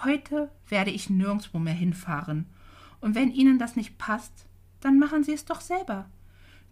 [0.04, 2.48] Heute werde ich nirgendwo mehr hinfahren.
[3.00, 4.46] Und wenn Ihnen das nicht passt,
[4.80, 6.10] dann machen Sie es doch selber.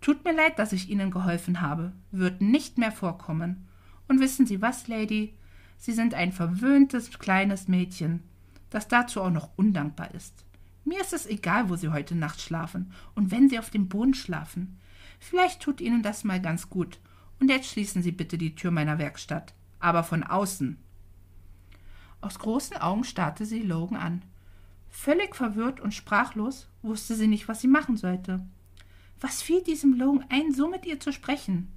[0.02, 1.94] Tut mir leid, dass ich Ihnen geholfen habe.
[2.12, 3.68] Wird nicht mehr vorkommen.
[4.08, 5.36] Und wissen Sie was, Lady?
[5.78, 8.24] Sie sind ein verwöhntes kleines Mädchen,
[8.70, 10.46] das dazu auch noch undankbar ist.
[10.84, 14.14] Mir ist es egal, wo Sie heute Nacht schlafen und wenn Sie auf dem Boden
[14.14, 14.80] schlafen.
[15.20, 17.00] Vielleicht tut Ihnen das mal ganz gut.
[17.40, 19.54] Und jetzt schließen Sie bitte die Tür meiner Werkstatt.
[19.80, 20.78] Aber von außen.
[22.22, 24.22] Aus großen Augen starrte sie Logan an.
[24.90, 28.46] Völlig verwirrt und sprachlos wusste sie nicht, was sie machen sollte.
[29.20, 31.72] Was fiel diesem Logan ein, so mit ihr zu sprechen?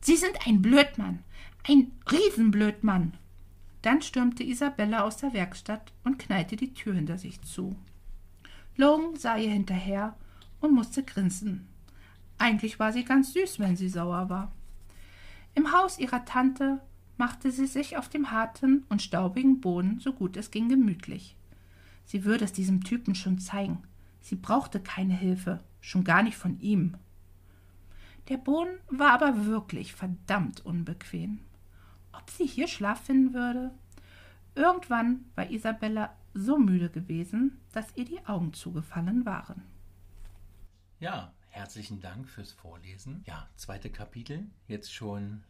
[0.00, 1.20] Sie sind ein Blödmann,
[1.66, 3.14] ein Riesenblödmann.
[3.82, 7.76] Dann stürmte Isabella aus der Werkstatt und knallte die Tür hinter sich zu.
[8.76, 10.16] Logan sah ihr hinterher
[10.60, 11.66] und musste grinsen.
[12.38, 14.52] Eigentlich war sie ganz süß, wenn sie sauer war.
[15.54, 16.80] Im Haus ihrer Tante
[17.16, 21.36] machte sie sich auf dem harten und staubigen Boden so gut es ging gemütlich.
[22.04, 23.82] Sie würde es diesem Typen schon zeigen.
[24.20, 26.96] Sie brauchte keine Hilfe, schon gar nicht von ihm.
[28.28, 31.40] Der Boden war aber wirklich verdammt unbequem.
[32.12, 33.72] Ob sie hier Schlaf finden würde?
[34.54, 39.62] Irgendwann war Isabella so müde gewesen, dass ihr die Augen zugefallen waren.
[40.98, 43.22] Ja, herzlichen Dank fürs Vorlesen.
[43.26, 45.44] Ja, zweite Kapitel, jetzt schon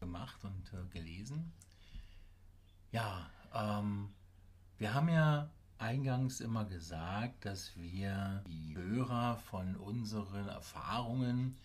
[0.00, 1.52] gemacht und äh, gelesen.
[2.90, 4.10] Ja, ähm,
[4.78, 11.56] wir haben ja eingangs immer gesagt, dass wir die Hörer von unseren Erfahrungen,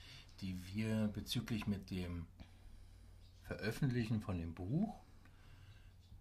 [0.41, 2.27] die wir bezüglich mit dem
[3.43, 5.03] Veröffentlichen von dem Buch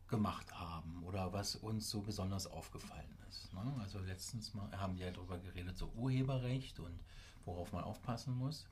[0.09, 3.53] gemacht haben oder was uns so besonders aufgefallen ist.
[3.55, 3.75] Ne?
[3.81, 7.01] Also letztens mal haben wir ja darüber geredet, so Urheberrecht und
[7.45, 8.67] worauf man aufpassen muss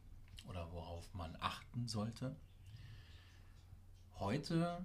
[0.46, 2.37] oder worauf man achten sollte.
[4.20, 4.85] Heute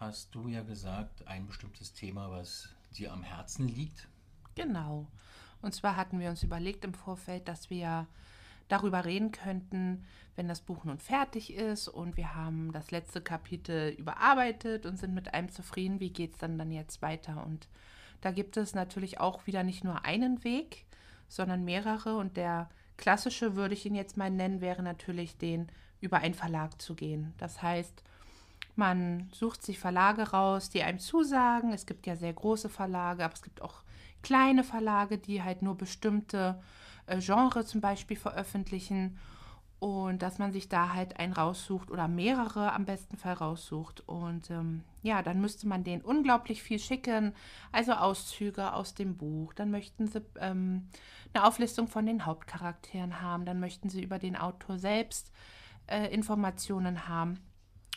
[0.00, 4.08] hast du ja gesagt, ein bestimmtes Thema, was dir am Herzen liegt.
[4.56, 5.06] Genau.
[5.62, 8.08] Und zwar hatten wir uns überlegt im Vorfeld, dass wir
[8.66, 13.90] darüber reden könnten, wenn das Buch nun fertig ist und wir haben das letzte Kapitel
[13.90, 17.46] überarbeitet und sind mit einem zufrieden, wie geht es dann dann jetzt weiter?
[17.46, 17.68] Und
[18.22, 20.84] da gibt es natürlich auch wieder nicht nur einen Weg,
[21.28, 25.70] sondern mehrere und der klassische, würde ich ihn jetzt mal nennen, wäre natürlich den
[26.00, 27.34] über einen Verlag zu gehen.
[27.38, 28.02] Das heißt,
[28.78, 31.72] man sucht sich Verlage raus, die einem zusagen.
[31.72, 33.82] Es gibt ja sehr große Verlage, aber es gibt auch
[34.22, 36.60] kleine Verlage, die halt nur bestimmte
[37.06, 39.18] äh, Genre zum Beispiel veröffentlichen.
[39.80, 44.02] Und dass man sich da halt einen raussucht oder mehrere am besten Fall raussucht.
[44.08, 47.32] Und ähm, ja, dann müsste man denen unglaublich viel schicken,
[47.70, 49.54] also Auszüge aus dem Buch.
[49.54, 50.88] Dann möchten sie ähm,
[51.32, 53.44] eine Auflistung von den Hauptcharakteren haben.
[53.44, 55.30] Dann möchten sie über den Autor selbst
[55.86, 57.38] äh, Informationen haben.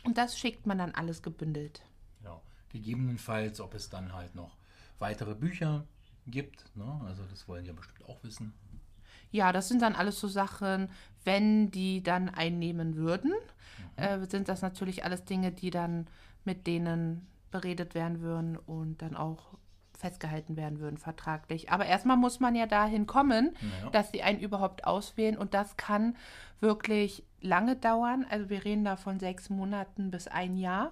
[0.04, 1.84] Und das schickt man dann alles gebündelt.
[2.20, 2.42] Genau.
[2.70, 4.58] Gegebenenfalls, ob es dann halt noch
[5.00, 5.86] weitere Bücher
[6.28, 6.76] gibt.
[6.76, 7.02] Ne?
[7.06, 8.54] Also das wollen ja bestimmt auch wissen.
[9.32, 10.90] Ja, das sind dann alles so Sachen,
[11.24, 13.32] wenn die dann einnehmen würden,
[13.98, 14.04] mhm.
[14.04, 16.08] äh, sind das natürlich alles Dinge, die dann
[16.44, 19.58] mit denen beredet werden würden und dann auch
[20.02, 21.72] festgehalten werden würden vertraglich.
[21.72, 23.90] Aber erstmal muss man ja dahin kommen, ja.
[23.92, 26.16] dass sie einen überhaupt auswählen und das kann
[26.60, 28.26] wirklich lange dauern.
[28.30, 30.92] Also wir reden da von sechs Monaten bis ein Jahr,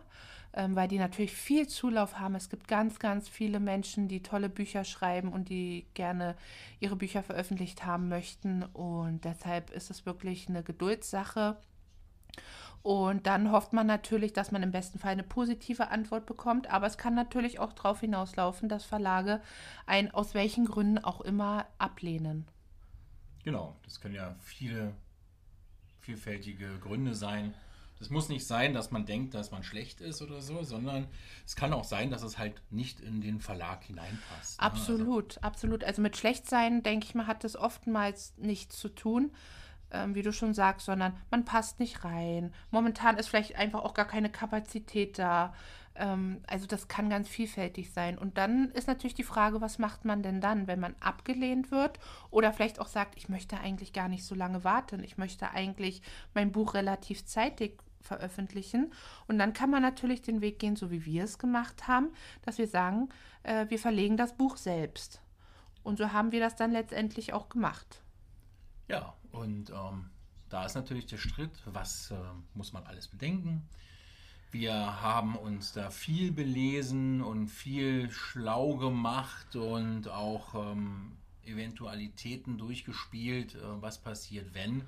[0.53, 2.35] ähm, weil die natürlich viel Zulauf haben.
[2.35, 6.35] Es gibt ganz, ganz viele Menschen, die tolle Bücher schreiben und die gerne
[6.79, 11.57] ihre Bücher veröffentlicht haben möchten und deshalb ist es wirklich eine Geduldssache.
[12.81, 16.71] Und dann hofft man natürlich, dass man im besten Fall eine positive Antwort bekommt.
[16.71, 19.41] Aber es kann natürlich auch darauf hinauslaufen, dass Verlage
[19.85, 22.45] ein aus welchen Gründen auch immer ablehnen.
[23.43, 24.93] Genau, das können ja viele
[25.99, 27.53] vielfältige Gründe sein.
[28.01, 31.07] Es muss nicht sein, dass man denkt, dass man schlecht ist oder so, sondern
[31.45, 34.57] es kann auch sein, dass es halt nicht in den Verlag hineinpasst.
[34.57, 35.37] Absolut, ne?
[35.37, 35.83] also, absolut.
[35.83, 39.31] Also mit Schlechtsein, denke ich mal, hat das oftmals nichts zu tun
[39.91, 42.53] ähm, wie du schon sagst, sondern man passt nicht rein.
[42.71, 45.53] Momentan ist vielleicht einfach auch gar keine Kapazität da.
[45.95, 48.17] Ähm, also das kann ganz vielfältig sein.
[48.17, 51.99] Und dann ist natürlich die Frage, was macht man denn dann, wenn man abgelehnt wird
[52.31, 55.03] oder vielleicht auch sagt, ich möchte eigentlich gar nicht so lange warten.
[55.03, 56.01] Ich möchte eigentlich
[56.33, 58.93] mein Buch relativ zeitig veröffentlichen.
[59.27, 62.09] Und dann kann man natürlich den Weg gehen, so wie wir es gemacht haben,
[62.43, 63.09] dass wir sagen,
[63.43, 65.21] äh, wir verlegen das Buch selbst.
[65.83, 68.01] Und so haben wir das dann letztendlich auch gemacht.
[68.89, 70.09] Ja, und ähm,
[70.49, 72.15] da ist natürlich der Schritt, was äh,
[72.55, 73.61] muss man alles bedenken.
[74.51, 81.11] Wir haben uns da viel belesen und viel schlau gemacht und auch ähm,
[81.45, 84.81] Eventualitäten durchgespielt, äh, was passiert, wenn.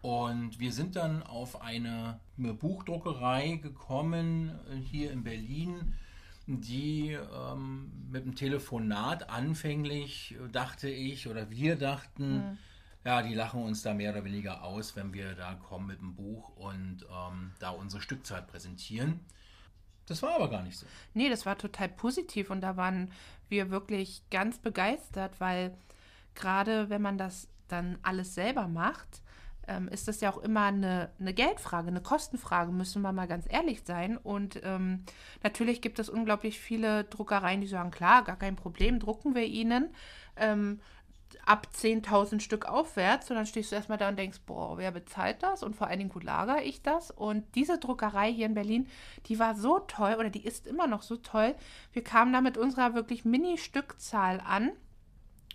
[0.00, 5.94] Und wir sind dann auf eine, eine Buchdruckerei gekommen äh, hier in Berlin,
[6.46, 12.58] die ähm, mit dem Telefonat anfänglich äh, dachte ich oder wir dachten, mhm
[13.04, 16.14] ja, die lachen uns da mehr oder weniger aus, wenn wir da kommen mit dem
[16.14, 19.20] Buch und ähm, da unsere Stückzahl präsentieren.
[20.06, 20.86] Das war aber gar nicht so.
[21.14, 23.12] Nee, das war total positiv und da waren
[23.48, 25.76] wir wirklich ganz begeistert, weil
[26.34, 29.22] gerade wenn man das dann alles selber macht,
[29.68, 33.46] ähm, ist das ja auch immer eine, eine, Geldfrage, eine Kostenfrage, müssen wir mal ganz
[33.48, 34.16] ehrlich sein.
[34.16, 35.04] Und ähm,
[35.42, 39.90] natürlich gibt es unglaublich viele Druckereien, die sagen, klar, gar kein Problem, drucken wir ihnen.
[40.36, 40.80] Ähm,
[41.48, 45.42] ab 10.000 Stück aufwärts und dann stehst du erstmal da und denkst, boah, wer bezahlt
[45.42, 47.10] das und vor allen Dingen, wo lagere ich das?
[47.10, 48.86] Und diese Druckerei hier in Berlin,
[49.26, 51.54] die war so toll oder die ist immer noch so toll.
[51.92, 54.72] Wir kamen da mit unserer wirklich Mini-Stückzahl an.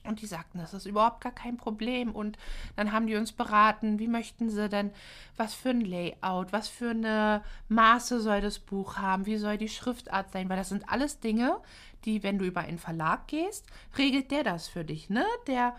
[0.06, 2.12] Und die sagten, das ist überhaupt gar kein Problem.
[2.12, 2.38] Und
[2.76, 4.91] dann haben die uns beraten, wie möchten sie denn,
[5.38, 9.70] was für ein Layout, was für eine Maße soll das Buch haben, wie soll die
[9.70, 11.58] Schriftart sein, weil das sind alles Dinge,
[12.06, 13.66] die, wenn du über einen Verlag gehst,
[13.97, 15.26] regelt der das für dich, ne?
[15.47, 15.76] Der,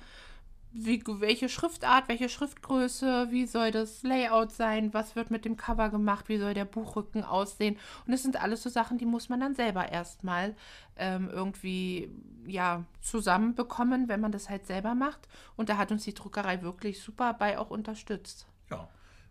[0.75, 5.89] wie, welche Schriftart, welche Schriftgröße, wie soll das Layout sein, was wird mit dem Cover
[5.89, 7.77] gemacht, wie soll der Buchrücken aussehen.
[8.05, 10.57] Und das sind alles so Sachen, die muss man dann selber erstmal
[10.97, 12.11] ähm, irgendwie
[12.47, 15.29] ja, zusammenbekommen, wenn man das halt selber macht.
[15.57, 18.47] Und da hat uns die Druckerei wirklich super bei auch unterstützt.
[18.69, 18.89] Ja,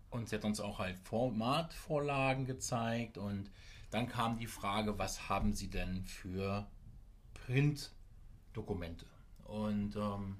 [0.08, 3.50] und sie hat uns auch halt Formatvorlagen gezeigt und
[3.90, 6.66] dann kam die Frage, was haben sie denn für
[7.34, 9.04] Printdokumente.
[9.44, 10.38] Und ähm,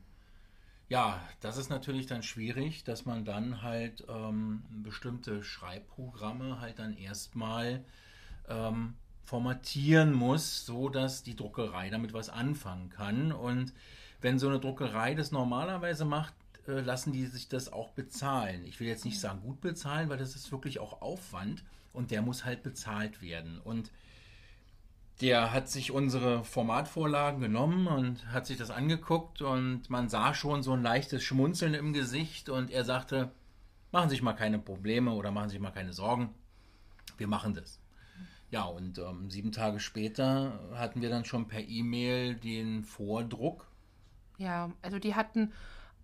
[0.88, 6.96] ja, das ist natürlich dann schwierig, dass man dann halt ähm, bestimmte Schreibprogramme halt dann
[6.96, 7.84] erstmal
[8.48, 13.32] ähm, formatieren muss, so dass die Druckerei damit was anfangen kann.
[13.32, 13.72] Und
[14.20, 16.34] wenn so eine Druckerei das normalerweise macht,
[16.66, 18.64] äh, lassen die sich das auch bezahlen.
[18.66, 22.22] Ich will jetzt nicht sagen gut bezahlen, weil das ist wirklich auch Aufwand und der
[22.22, 23.58] muss halt bezahlt werden.
[23.62, 23.90] Und
[25.20, 30.62] der hat sich unsere Formatvorlagen genommen und hat sich das angeguckt und man sah schon
[30.62, 33.30] so ein leichtes Schmunzeln im Gesicht und er sagte,
[33.92, 36.34] machen Sie sich mal keine Probleme oder machen Sie sich mal keine Sorgen,
[37.16, 37.80] wir machen das.
[38.50, 43.66] Ja, und ähm, sieben Tage später hatten wir dann schon per E-Mail den Vordruck.
[44.38, 45.52] Ja, also die hatten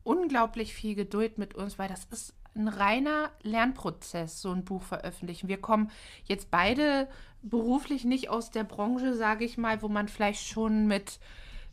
[0.02, 5.48] unglaublich viel Geduld mit uns, weil das ist ein reiner Lernprozess, so ein Buch veröffentlichen.
[5.48, 5.90] Wir kommen
[6.24, 7.08] jetzt beide
[7.42, 11.20] beruflich nicht aus der Branche, sage ich mal, wo man vielleicht schon mit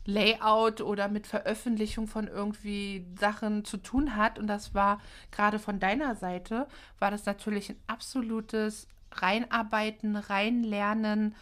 [0.04, 4.38] Layout oder mit Veröffentlichung von irgendwie Sachen zu tun hat.
[4.38, 5.00] Und das war
[5.30, 6.66] gerade von deiner Seite,
[6.98, 11.34] war das natürlich ein absolutes Reinarbeiten, Reinlernen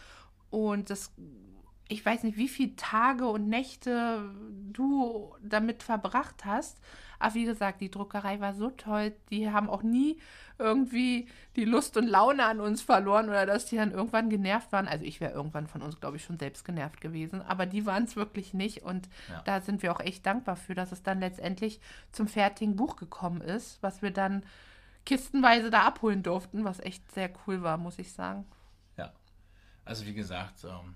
[0.51, 1.13] und das
[1.89, 4.29] ich weiß nicht, wie viele Tage und Nächte
[4.73, 6.81] du damit verbracht hast.
[7.19, 9.13] Aber wie gesagt, die Druckerei war so toll.
[9.31, 10.19] Die haben auch nie
[10.59, 14.89] irgendwie die Lust und Laune an uns verloren oder dass die dann irgendwann genervt waren.
[14.89, 17.43] Also ich wäre irgendwann von uns, glaube ich, schon selbst genervt gewesen.
[17.43, 18.83] Aber die waren es wirklich nicht.
[18.83, 19.43] Und ja.
[19.45, 21.81] da sind wir auch echt dankbar für, dass es dann letztendlich
[22.13, 24.43] zum fertigen Buch gekommen ist, was wir dann
[25.05, 28.45] kistenweise da abholen durften, was echt sehr cool war, muss ich sagen.
[28.97, 29.13] Ja,
[29.85, 30.95] also wie gesagt, ähm,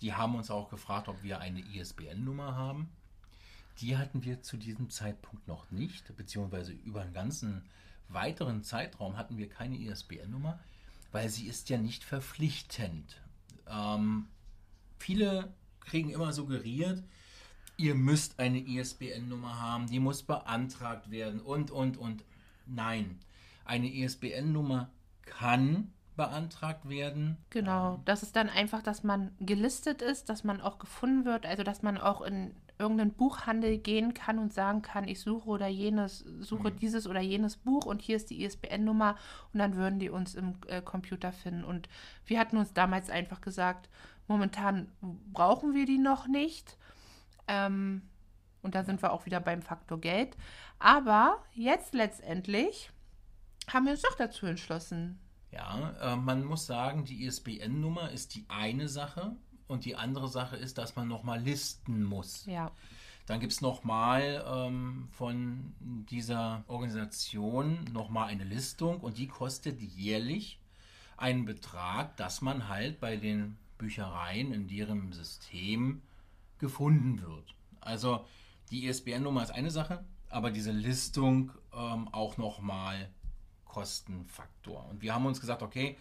[0.00, 2.90] die haben uns auch gefragt, ob wir eine ISBN-Nummer haben.
[3.80, 7.62] Die hatten wir zu diesem Zeitpunkt noch nicht, beziehungsweise über einen ganzen
[8.08, 10.58] weiteren Zeitraum hatten wir keine ISBN-Nummer,
[11.12, 13.20] weil sie ist ja nicht verpflichtend.
[13.68, 14.28] Ähm,
[14.98, 17.02] viele kriegen immer suggeriert,
[17.76, 22.24] ihr müsst eine ISBN-Nummer haben, die muss beantragt werden und, und, und.
[22.66, 23.18] Nein,
[23.64, 24.90] eine ISBN-Nummer
[25.22, 27.36] kann beantragt werden.
[27.50, 31.62] Genau, das ist dann einfach, dass man gelistet ist, dass man auch gefunden wird, also
[31.62, 36.20] dass man auch in irgendeinen Buchhandel gehen kann und sagen kann, ich suche oder jenes,
[36.40, 36.78] suche mhm.
[36.78, 39.16] dieses oder jenes Buch und hier ist die ISBN-Nummer
[39.52, 41.64] und dann würden die uns im äh, Computer finden.
[41.64, 41.88] Und
[42.26, 43.88] wir hatten uns damals einfach gesagt,
[44.28, 44.92] momentan
[45.32, 46.76] brauchen wir die noch nicht.
[47.48, 48.02] Ähm,
[48.62, 50.36] und da sind wir auch wieder beim Faktor Geld.
[50.78, 52.90] Aber jetzt letztendlich
[53.68, 55.18] haben wir uns doch dazu entschlossen,
[55.52, 59.36] ja, äh, man muss sagen, die ISBN-Nummer ist die eine Sache
[59.68, 62.46] und die andere Sache ist, dass man nochmal listen muss.
[62.46, 62.70] Ja.
[63.26, 70.60] Dann gibt es nochmal ähm, von dieser Organisation nochmal eine Listung und die kostet jährlich
[71.16, 76.02] einen Betrag, dass man halt bei den Büchereien in deren System
[76.58, 77.54] gefunden wird.
[77.80, 78.24] Also
[78.70, 83.08] die ISBN-Nummer ist eine Sache, aber diese Listung ähm, auch nochmal
[83.64, 84.86] Kostenfaktor.
[84.88, 85.96] Und wir haben uns gesagt, okay,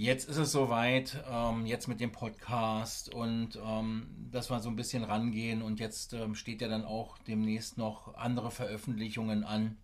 [0.00, 4.76] jetzt ist es soweit, ähm, jetzt mit dem Podcast und ähm, dass wir so ein
[4.76, 9.76] bisschen rangehen und jetzt ähm, steht ja dann auch demnächst noch andere Veröffentlichungen an.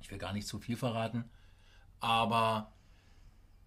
[0.00, 1.24] Ich will gar nicht zu viel verraten,
[1.98, 2.70] aber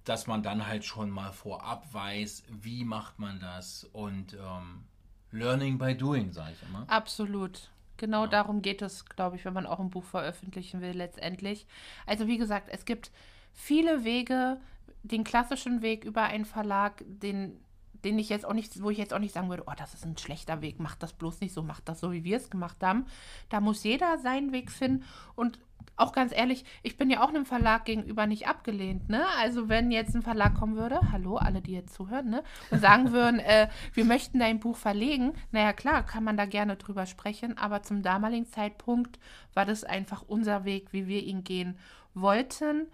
[0.05, 4.85] dass man dann halt schon mal vorab weiß, wie macht man das und ähm,
[5.31, 6.85] Learning by Doing, sage ich immer.
[6.87, 7.71] Absolut.
[7.97, 8.29] Genau ja.
[8.29, 11.67] darum geht es, glaube ich, wenn man auch ein Buch veröffentlichen will, letztendlich.
[12.05, 13.11] Also, wie gesagt, es gibt
[13.51, 14.59] viele Wege,
[15.03, 17.59] den klassischen Weg über einen Verlag, den,
[18.03, 20.05] den ich jetzt auch nicht, wo ich jetzt auch nicht sagen würde, oh, das ist
[20.05, 22.81] ein schlechter Weg, mach das bloß nicht so, mach das so, wie wir es gemacht
[22.81, 23.05] haben.
[23.49, 25.03] Da muss jeder seinen Weg finden
[25.35, 25.59] und
[25.95, 29.25] auch ganz ehrlich, ich bin ja auch einem Verlag gegenüber nicht abgelehnt, ne?
[29.37, 32.43] Also wenn jetzt ein Verlag kommen würde, hallo, alle, die jetzt zuhören, ne?
[32.71, 36.77] Und sagen würden, äh, wir möchten dein Buch verlegen, naja klar, kann man da gerne
[36.77, 39.19] drüber sprechen, aber zum damaligen Zeitpunkt
[39.53, 41.77] war das einfach unser Weg, wie wir ihn gehen
[42.15, 42.87] wollten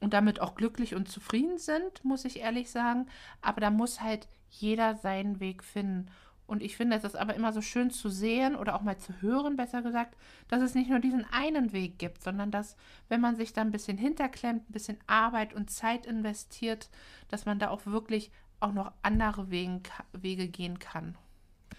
[0.00, 3.06] und damit auch glücklich und zufrieden sind, muss ich ehrlich sagen.
[3.42, 6.10] Aber da muss halt jeder seinen Weg finden.
[6.46, 9.12] Und ich finde, es ist aber immer so schön zu sehen oder auch mal zu
[9.20, 10.16] hören, besser gesagt,
[10.48, 12.76] dass es nicht nur diesen einen Weg gibt, sondern dass,
[13.08, 16.90] wenn man sich da ein bisschen hinterklemmt, ein bisschen Arbeit und Zeit investiert,
[17.28, 21.16] dass man da auch wirklich auch noch andere Wegen, Wege gehen kann.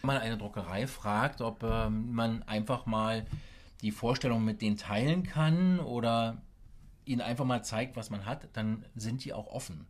[0.01, 3.25] Wenn man eine Druckerei fragt, ob äh, man einfach mal
[3.81, 6.41] die Vorstellung mit denen teilen kann oder
[7.05, 9.85] ihnen einfach mal zeigt, was man hat, dann sind die auch offen.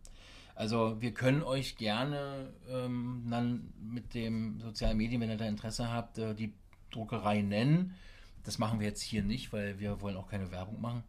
[0.54, 5.90] Also wir können euch gerne ähm, dann mit dem sozialen Medien, wenn ihr da Interesse
[5.90, 6.52] habt, äh, die
[6.90, 7.94] Druckerei nennen.
[8.44, 11.04] Das machen wir jetzt hier nicht, weil wir wollen auch keine Werbung machen.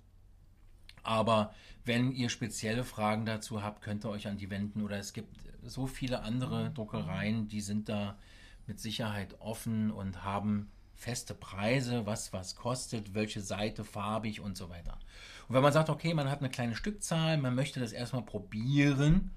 [1.04, 4.82] Aber wenn ihr spezielle Fragen dazu habt, könnt ihr euch an die wenden.
[4.82, 8.18] Oder es gibt so viele andere Druckereien, die sind da
[8.66, 14.70] mit Sicherheit offen und haben feste Preise, was was kostet, welche Seite farbig und so
[14.70, 15.00] weiter.
[15.48, 19.32] Und wenn man sagt, okay, man hat eine kleine Stückzahl, man möchte das erstmal probieren,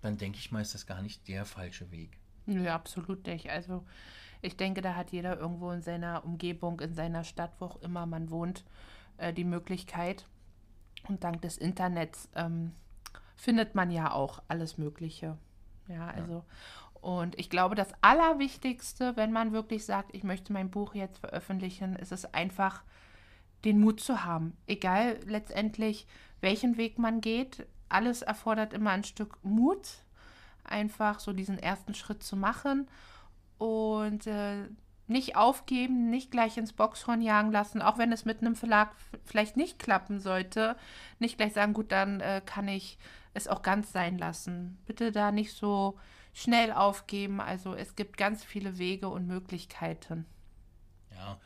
[0.00, 2.18] dann denke ich mal, ist das gar nicht der falsche Weg.
[2.46, 3.50] Ja, absolut nicht.
[3.50, 3.84] Also
[4.40, 8.06] ich denke, da hat jeder irgendwo in seiner Umgebung, in seiner Stadt, wo auch immer
[8.06, 8.64] man wohnt,
[9.18, 10.26] äh, die Möglichkeit.
[11.08, 12.72] Und dank des Internets ähm,
[13.36, 15.36] findet man ja auch alles Mögliche.
[15.88, 16.34] Ja, also.
[16.34, 16.44] Ja.
[17.02, 21.96] Und ich glaube, das Allerwichtigste, wenn man wirklich sagt, ich möchte mein Buch jetzt veröffentlichen,
[21.96, 22.84] ist es einfach,
[23.64, 24.56] den Mut zu haben.
[24.66, 26.06] Egal letztendlich,
[26.40, 27.66] welchen Weg man geht.
[27.88, 30.04] Alles erfordert immer ein Stück Mut,
[30.62, 32.88] einfach so diesen ersten Schritt zu machen
[33.58, 34.68] und äh,
[35.08, 38.92] nicht aufgeben, nicht gleich ins Boxhorn jagen lassen, auch wenn es mit einem Verlag
[39.24, 40.76] vielleicht nicht klappen sollte.
[41.18, 42.96] Nicht gleich sagen, gut, dann äh, kann ich
[43.34, 44.78] es auch ganz sein lassen.
[44.86, 45.98] Bitte da nicht so
[46.32, 47.40] schnell aufgeben.
[47.40, 50.26] Also es gibt ganz viele Wege und Möglichkeiten.
[51.10, 51.38] Ja,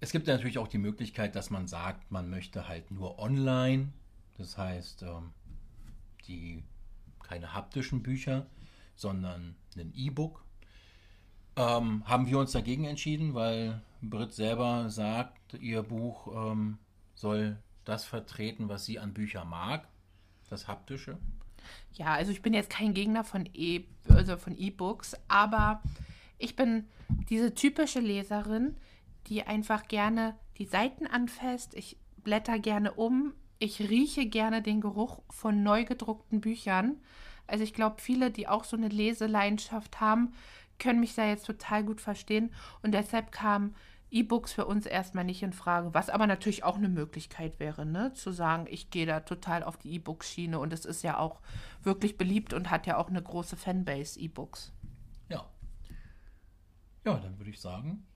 [0.00, 3.92] es gibt natürlich auch die Möglichkeit, dass man sagt, man möchte halt nur online.
[4.36, 5.32] Das heißt, ähm,
[6.26, 6.62] die
[7.22, 8.46] keine haptischen Bücher,
[8.94, 10.44] sondern ein E-Book.
[11.56, 16.78] Ähm, haben wir uns dagegen entschieden, weil Britt selber sagt, ihr Buch ähm,
[17.14, 19.88] soll das vertreten, was sie an Büchern mag,
[20.48, 21.18] das Haptische.
[21.92, 25.82] Ja, also ich bin jetzt kein Gegner von E, also von E-Books, aber
[26.38, 26.86] ich bin
[27.28, 28.76] diese typische Leserin,
[29.26, 31.74] die einfach gerne die Seiten anfasst.
[31.74, 33.34] Ich blätter gerne um.
[33.58, 36.96] Ich rieche gerne den Geruch von neu gedruckten Büchern.
[37.46, 40.32] Also ich glaube, viele, die auch so eine Leseleidenschaft haben,
[40.78, 42.52] können mich da jetzt total gut verstehen.
[42.82, 43.74] Und deshalb kam
[44.10, 48.12] E-Books für uns erstmal nicht in Frage, was aber natürlich auch eine Möglichkeit wäre, ne?
[48.14, 51.40] zu sagen, ich gehe da total auf die E-Books-Schiene und es ist ja auch
[51.82, 54.72] wirklich beliebt und hat ja auch eine große Fanbase, E-Books.
[55.28, 55.46] Ja.
[57.04, 58.06] Ja, dann würde ich sagen,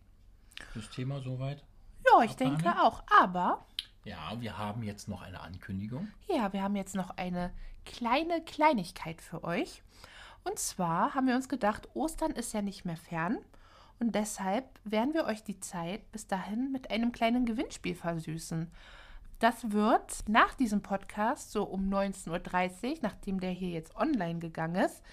[0.75, 1.65] das Thema soweit.
[2.05, 3.03] Ja, ich denke auch.
[3.21, 3.67] Aber.
[4.05, 6.09] Ja, wir haben jetzt noch eine Ankündigung.
[6.29, 7.53] Ja, wir haben jetzt noch eine
[7.85, 9.83] kleine Kleinigkeit für euch.
[10.45, 13.39] Und zwar haben wir uns gedacht, Ostern ist ja nicht mehr fern.
[14.03, 18.69] Und deshalb werden wir euch die Zeit bis dahin mit einem kleinen Gewinnspiel versüßen.
[19.39, 24.85] Das wird nach diesem Podcast, so um 19.30 Uhr, nachdem der hier jetzt online gegangen
[24.85, 25.05] ist,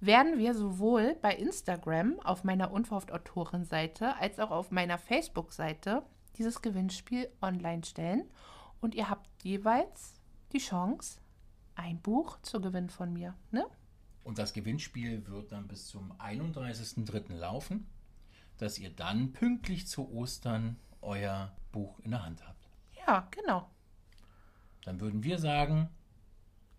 [0.00, 6.02] werden wir sowohl bei Instagram auf meiner Unverhofft-Autorin-Seite als auch auf meiner Facebook-Seite
[6.36, 8.28] dieses Gewinnspiel online stellen.
[8.82, 10.12] Und ihr habt jeweils
[10.52, 11.20] die Chance,
[11.74, 13.34] ein Buch zu gewinnen von mir.
[13.50, 13.66] Ne?
[14.24, 17.32] Und das Gewinnspiel wird dann bis zum 31.03.
[17.32, 17.86] laufen
[18.58, 22.68] dass ihr dann pünktlich zu Ostern euer Buch in der Hand habt.
[23.06, 23.70] Ja, genau.
[24.84, 25.88] Dann würden wir sagen,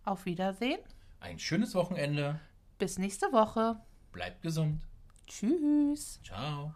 [0.04, 0.80] auf Wiedersehen.
[1.20, 2.40] Ein schönes Wochenende.
[2.78, 3.80] Bis nächste Woche.
[4.12, 4.80] Bleibt gesund.
[5.26, 6.20] Tschüss.
[6.22, 6.74] Ciao.